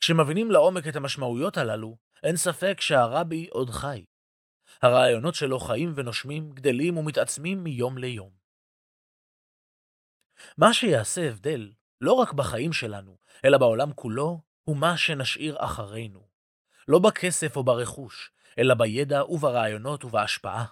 כשמבינים 0.00 0.50
לעומק 0.50 0.88
את 0.88 0.96
המשמעויות 0.96 1.56
הללו, 1.56 1.96
אין 2.22 2.36
ספק 2.36 2.80
שהרבי 2.80 3.48
עוד 3.50 3.70
חי. 3.70 4.04
הרעיונות 4.82 5.34
שלו 5.34 5.60
חיים 5.60 5.92
ונושמים, 5.96 6.52
גדלים 6.52 6.96
ומתעצמים 6.96 7.64
מיום 7.64 7.98
ליום. 7.98 8.30
מה 10.58 10.72
שיעשה 10.72 11.28
הבדל, 11.28 11.72
לא 12.00 12.12
רק 12.12 12.32
בחיים 12.32 12.72
שלנו, 12.72 13.16
אלא 13.44 13.58
בעולם 13.58 13.92
כולו, 13.92 14.40
הוא 14.64 14.76
מה 14.76 14.96
שנשאיר 14.96 15.56
אחרינו. 15.58 16.28
לא 16.88 16.98
בכסף 16.98 17.56
או 17.56 17.64
ברכוש, 17.64 18.30
אלא 18.58 18.74
בידע 18.74 19.24
וברעיונות 19.24 20.04
ובהשפעה. 20.04 20.64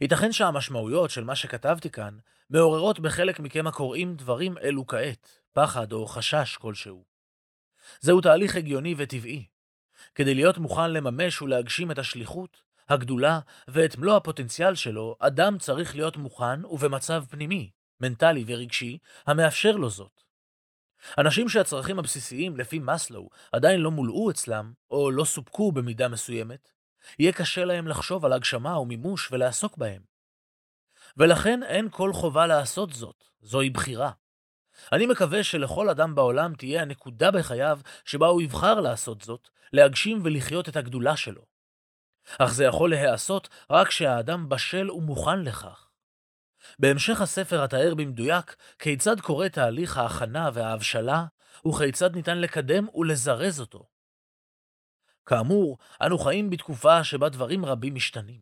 ייתכן 0.00 0.32
שהמשמעויות 0.32 1.10
של 1.10 1.24
מה 1.24 1.36
שכתבתי 1.36 1.90
כאן 1.90 2.18
מעוררות 2.50 3.00
בחלק 3.00 3.40
מכם 3.40 3.66
הקוראים 3.66 4.16
דברים 4.16 4.58
אלו 4.58 4.86
כעת, 4.86 5.40
פחד 5.52 5.92
או 5.92 6.06
חשש 6.06 6.56
כלשהו. 6.56 7.04
זהו 8.00 8.20
תהליך 8.20 8.56
הגיוני 8.56 8.94
וטבעי. 8.96 9.46
כדי 10.14 10.34
להיות 10.34 10.58
מוכן 10.58 10.90
לממש 10.90 11.42
ולהגשים 11.42 11.90
את 11.90 11.98
השליחות, 11.98 12.62
הגדולה 12.88 13.40
ואת 13.68 13.98
מלוא 13.98 14.16
הפוטנציאל 14.16 14.74
שלו, 14.74 15.16
אדם 15.18 15.58
צריך 15.58 15.94
להיות 15.96 16.16
מוכן 16.16 16.64
ובמצב 16.64 17.24
פנימי, 17.30 17.70
מנטלי 18.00 18.44
ורגשי, 18.46 18.98
המאפשר 19.26 19.72
לו 19.72 19.90
זאת. 19.90 20.22
אנשים 21.18 21.48
שהצרכים 21.48 21.98
הבסיסיים 21.98 22.56
לפי 22.56 22.78
מאסלו 22.78 23.28
עדיין 23.52 23.80
לא 23.80 23.90
מולאו 23.90 24.30
אצלם, 24.30 24.72
או 24.90 25.10
לא 25.10 25.24
סופקו 25.24 25.72
במידה 25.72 26.08
מסוימת, 26.08 26.70
יהיה 27.18 27.32
קשה 27.32 27.64
להם 27.64 27.88
לחשוב 27.88 28.24
על 28.24 28.32
הגשמה 28.32 28.78
ומימוש 28.78 29.32
ולעסוק 29.32 29.76
בהם. 29.76 30.02
ולכן 31.16 31.62
אין 31.62 31.88
כל 31.90 32.12
חובה 32.12 32.46
לעשות 32.46 32.92
זאת, 32.92 33.24
זוהי 33.40 33.70
בחירה. 33.70 34.10
אני 34.92 35.06
מקווה 35.06 35.44
שלכל 35.44 35.88
אדם 35.88 36.14
בעולם 36.14 36.54
תהיה 36.54 36.82
הנקודה 36.82 37.30
בחייו 37.30 37.80
שבה 38.04 38.26
הוא 38.26 38.42
יבחר 38.42 38.80
לעשות 38.80 39.22
זאת, 39.22 39.48
להגשים 39.72 40.20
ולחיות 40.24 40.68
את 40.68 40.76
הגדולה 40.76 41.16
שלו. 41.16 41.42
אך 42.38 42.52
זה 42.52 42.64
יכול 42.64 42.90
להיעשות 42.90 43.48
רק 43.70 43.88
כשהאדם 43.88 44.48
בשל 44.48 44.90
ומוכן 44.90 45.42
לכך. 45.42 45.85
בהמשך 46.78 47.20
הספר 47.20 47.64
אתאר 47.64 47.94
במדויק 47.94 48.56
כיצד 48.78 49.20
קורה 49.20 49.48
תהליך 49.48 49.96
ההכנה 49.96 50.50
וההבשלה, 50.54 51.24
וכיצד 51.68 52.16
ניתן 52.16 52.38
לקדם 52.38 52.86
ולזרז 52.94 53.60
אותו. 53.60 53.86
כאמור, 55.26 55.78
אנו 56.02 56.18
חיים 56.18 56.50
בתקופה 56.50 57.04
שבה 57.04 57.28
דברים 57.28 57.64
רבים 57.64 57.94
משתנים. 57.94 58.40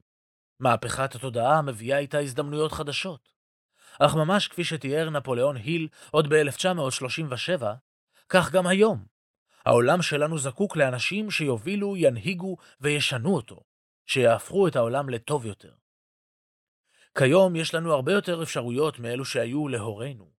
מהפכת 0.61 1.15
התודעה 1.15 1.63
מביאה 1.63 1.99
איתה 1.99 2.19
הזדמנויות 2.19 2.73
חדשות. 2.73 3.29
אך 3.99 4.15
ממש 4.15 4.49
כפי 4.49 4.65
שתיאר 4.65 5.11
נפוליאון 5.11 5.57
היל 5.57 5.89
עוד 6.11 6.29
ב-1937, 6.29 7.65
כך 8.29 8.51
גם 8.53 8.67
היום. 8.67 9.05
העולם 9.65 10.03
שלנו 10.03 10.39
זקוק 10.39 10.77
לאנשים 10.77 11.31
שיובילו, 11.31 11.97
ינהיגו 11.97 12.57
וישנו 12.81 13.35
אותו, 13.35 13.61
שיהפכו 14.07 14.69
את 14.69 14.77
העולם 14.77 15.09
לטוב 15.09 15.47
יותר. 15.47 15.73
כיום 17.19 17.57
יש 17.57 17.75
לנו 17.75 17.93
הרבה 17.93 18.13
יותר 18.13 18.43
אפשרויות 18.43 18.99
מאלו 18.99 19.25
שהיו 19.25 19.69
להורינו. 19.69 20.31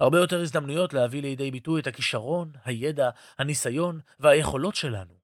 הרבה 0.00 0.18
יותר 0.18 0.40
הזדמנויות 0.40 0.92
להביא 0.92 1.22
לידי 1.22 1.50
ביטוי 1.50 1.80
את 1.80 1.86
הכישרון, 1.86 2.52
הידע, 2.64 3.10
הניסיון 3.38 4.00
והיכולות 4.20 4.74
שלנו. 4.74 5.14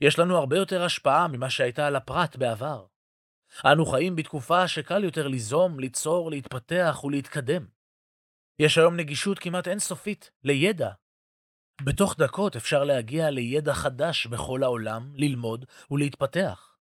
יש 0.00 0.18
לנו 0.18 0.36
הרבה 0.36 0.56
יותר 0.56 0.84
השפעה 0.84 1.28
ממה 1.28 1.50
שהייתה 1.50 1.86
על 1.86 1.96
הפרט 1.96 2.36
בעבר. 2.36 2.86
אנו 3.64 3.86
חיים 3.86 4.16
בתקופה 4.16 4.68
שקל 4.68 5.04
יותר 5.04 5.28
ליזום, 5.28 5.80
ליצור, 5.80 6.30
להתפתח 6.30 7.00
ולהתקדם. 7.04 7.66
יש 8.58 8.78
היום 8.78 8.96
נגישות 8.96 9.38
כמעט 9.38 9.68
אינסופית 9.68 10.30
לידע. 10.44 10.90
בתוך 11.84 12.16
דקות 12.18 12.56
אפשר 12.56 12.84
להגיע 12.84 13.30
לידע 13.30 13.74
חדש 13.74 14.26
בכל 14.26 14.62
העולם, 14.62 15.12
ללמוד 15.14 15.64
ולהתפתח. 15.90 16.76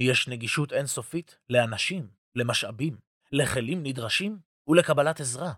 יש 0.00 0.28
נגישות 0.28 0.72
אינסופית 0.72 1.38
לאנשים, 1.50 2.19
למשאבים, 2.34 2.96
לכלים 3.32 3.82
נדרשים 3.82 4.38
ולקבלת 4.68 5.20
עזרה. 5.20 5.52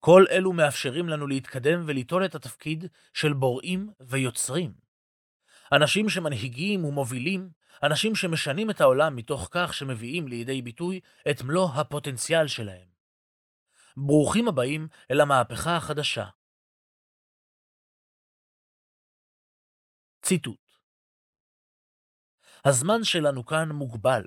כל 0.00 0.24
אלו 0.30 0.52
מאפשרים 0.52 1.08
לנו 1.08 1.26
להתקדם 1.26 1.84
וליטול 1.86 2.24
את 2.24 2.34
התפקיד 2.34 2.84
של 3.14 3.32
בוראים 3.32 3.92
ויוצרים. 4.00 4.74
אנשים 5.72 6.08
שמנהיגים 6.08 6.84
ומובילים, 6.84 7.50
אנשים 7.82 8.14
שמשנים 8.14 8.70
את 8.70 8.80
העולם 8.80 9.16
מתוך 9.16 9.48
כך 9.50 9.74
שמביאים 9.74 10.28
לידי 10.28 10.62
ביטוי 10.62 11.00
את 11.30 11.42
מלוא 11.42 11.68
הפוטנציאל 11.74 12.46
שלהם. 12.46 12.88
ברוכים 13.96 14.48
הבאים 14.48 14.88
אל 15.10 15.20
המהפכה 15.20 15.76
החדשה. 15.76 16.26
ציטוט 20.22 20.62
הזמן 22.64 23.04
שלנו 23.04 23.46
כאן 23.46 23.68
מוגבל, 23.68 24.22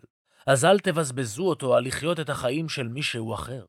אז 0.46 0.66
אל 0.66 0.80
תבזבזו 0.80 1.50
אותו 1.50 1.76
על 1.76 1.88
לחיות 1.88 2.20
את 2.20 2.30
החיים 2.30 2.70
של 2.70 2.88
מישהו 2.88 3.34
אחר. 3.34 3.66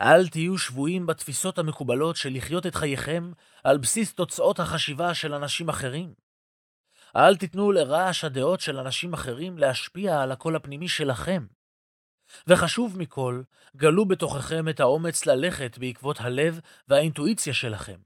אל 0.00 0.28
תהיו 0.28 0.58
שבויים 0.58 1.06
בתפיסות 1.06 1.58
המקובלות 1.58 2.16
של 2.16 2.30
לחיות 2.32 2.66
את 2.66 2.74
חייכם 2.74 3.32
על 3.64 3.78
בסיס 3.78 4.14
תוצאות 4.14 4.60
החשיבה 4.60 5.14
של 5.14 5.34
אנשים 5.34 5.68
אחרים. 5.68 6.14
אל 7.16 7.36
תיתנו 7.36 7.72
לרעש 7.72 8.24
הדעות 8.24 8.60
של 8.60 8.76
אנשים 8.76 9.12
אחרים 9.12 9.58
להשפיע 9.58 10.20
על 10.20 10.32
הקול 10.32 10.56
הפנימי 10.56 10.88
שלכם. 10.88 11.46
וחשוב 12.46 12.98
מכל, 12.98 13.42
גלו 13.76 14.08
בתוככם 14.08 14.68
את 14.68 14.80
האומץ 14.80 15.26
ללכת 15.26 15.78
בעקבות 15.78 16.20
הלב 16.20 16.60
והאינטואיציה 16.88 17.54
שלכם. 17.54 18.00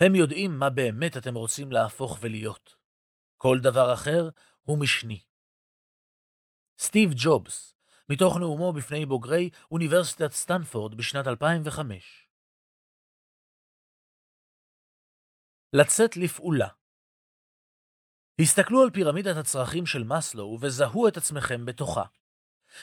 הם 0.00 0.14
יודעים 0.14 0.58
מה 0.58 0.70
באמת 0.70 1.16
אתם 1.16 1.34
רוצים 1.34 1.72
להפוך 1.72 2.18
ולהיות. 2.20 2.76
כל 3.36 3.58
דבר 3.60 3.94
אחר 3.94 4.28
הוא 4.62 4.78
משני. 4.78 5.25
סטיב 6.78 7.10
ג'ובס, 7.16 7.74
מתוך 8.08 8.36
נאומו 8.36 8.72
בפני 8.72 9.06
בוגרי 9.06 9.50
אוניברסיטת 9.70 10.32
סטנפורד 10.32 10.94
בשנת 10.94 11.26
2005. 11.26 12.28
לצאת 15.72 16.16
לפעולה 16.16 16.68
הסתכלו 18.40 18.82
על 18.82 18.90
פירמידת 18.90 19.36
הצרכים 19.36 19.86
של 19.86 20.04
מאסלו 20.04 20.58
וזהו 20.60 21.08
את 21.08 21.16
עצמכם 21.16 21.66
בתוכה. 21.66 22.04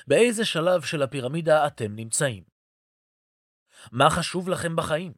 באיזה 0.08 0.46
שלב 0.46 0.82
של 0.82 1.02
הפירמידה 1.04 1.68
אתם 1.68 1.96
נמצאים? 1.96 2.44
מה 3.92 4.10
חשוב 4.10 4.50
לכם 4.50 4.76
בחיים? 4.76 5.14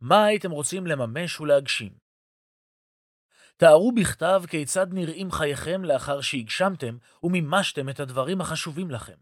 מה 0.00 0.24
הייתם 0.24 0.50
רוצים 0.50 0.86
לממש 0.86 1.40
ולהגשים? 1.40 2.01
תארו 3.62 3.92
בכתב 3.92 4.42
כיצד 4.48 4.86
נראים 4.92 5.32
חייכם 5.32 5.84
לאחר 5.84 6.20
שהגשמתם 6.20 6.96
ומימשתם 7.22 7.88
את 7.88 8.00
הדברים 8.00 8.40
החשובים 8.40 8.90
לכם. 8.90 9.16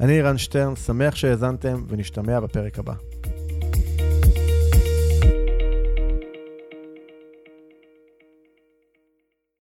אני 0.00 0.20
ערן 0.20 0.38
שטרן, 0.38 0.76
שמח 0.76 1.14
שהאזנתם 1.14 1.84
ונשתמע 1.88 2.40
בפרק 2.40 2.78
הבא. 2.78 2.94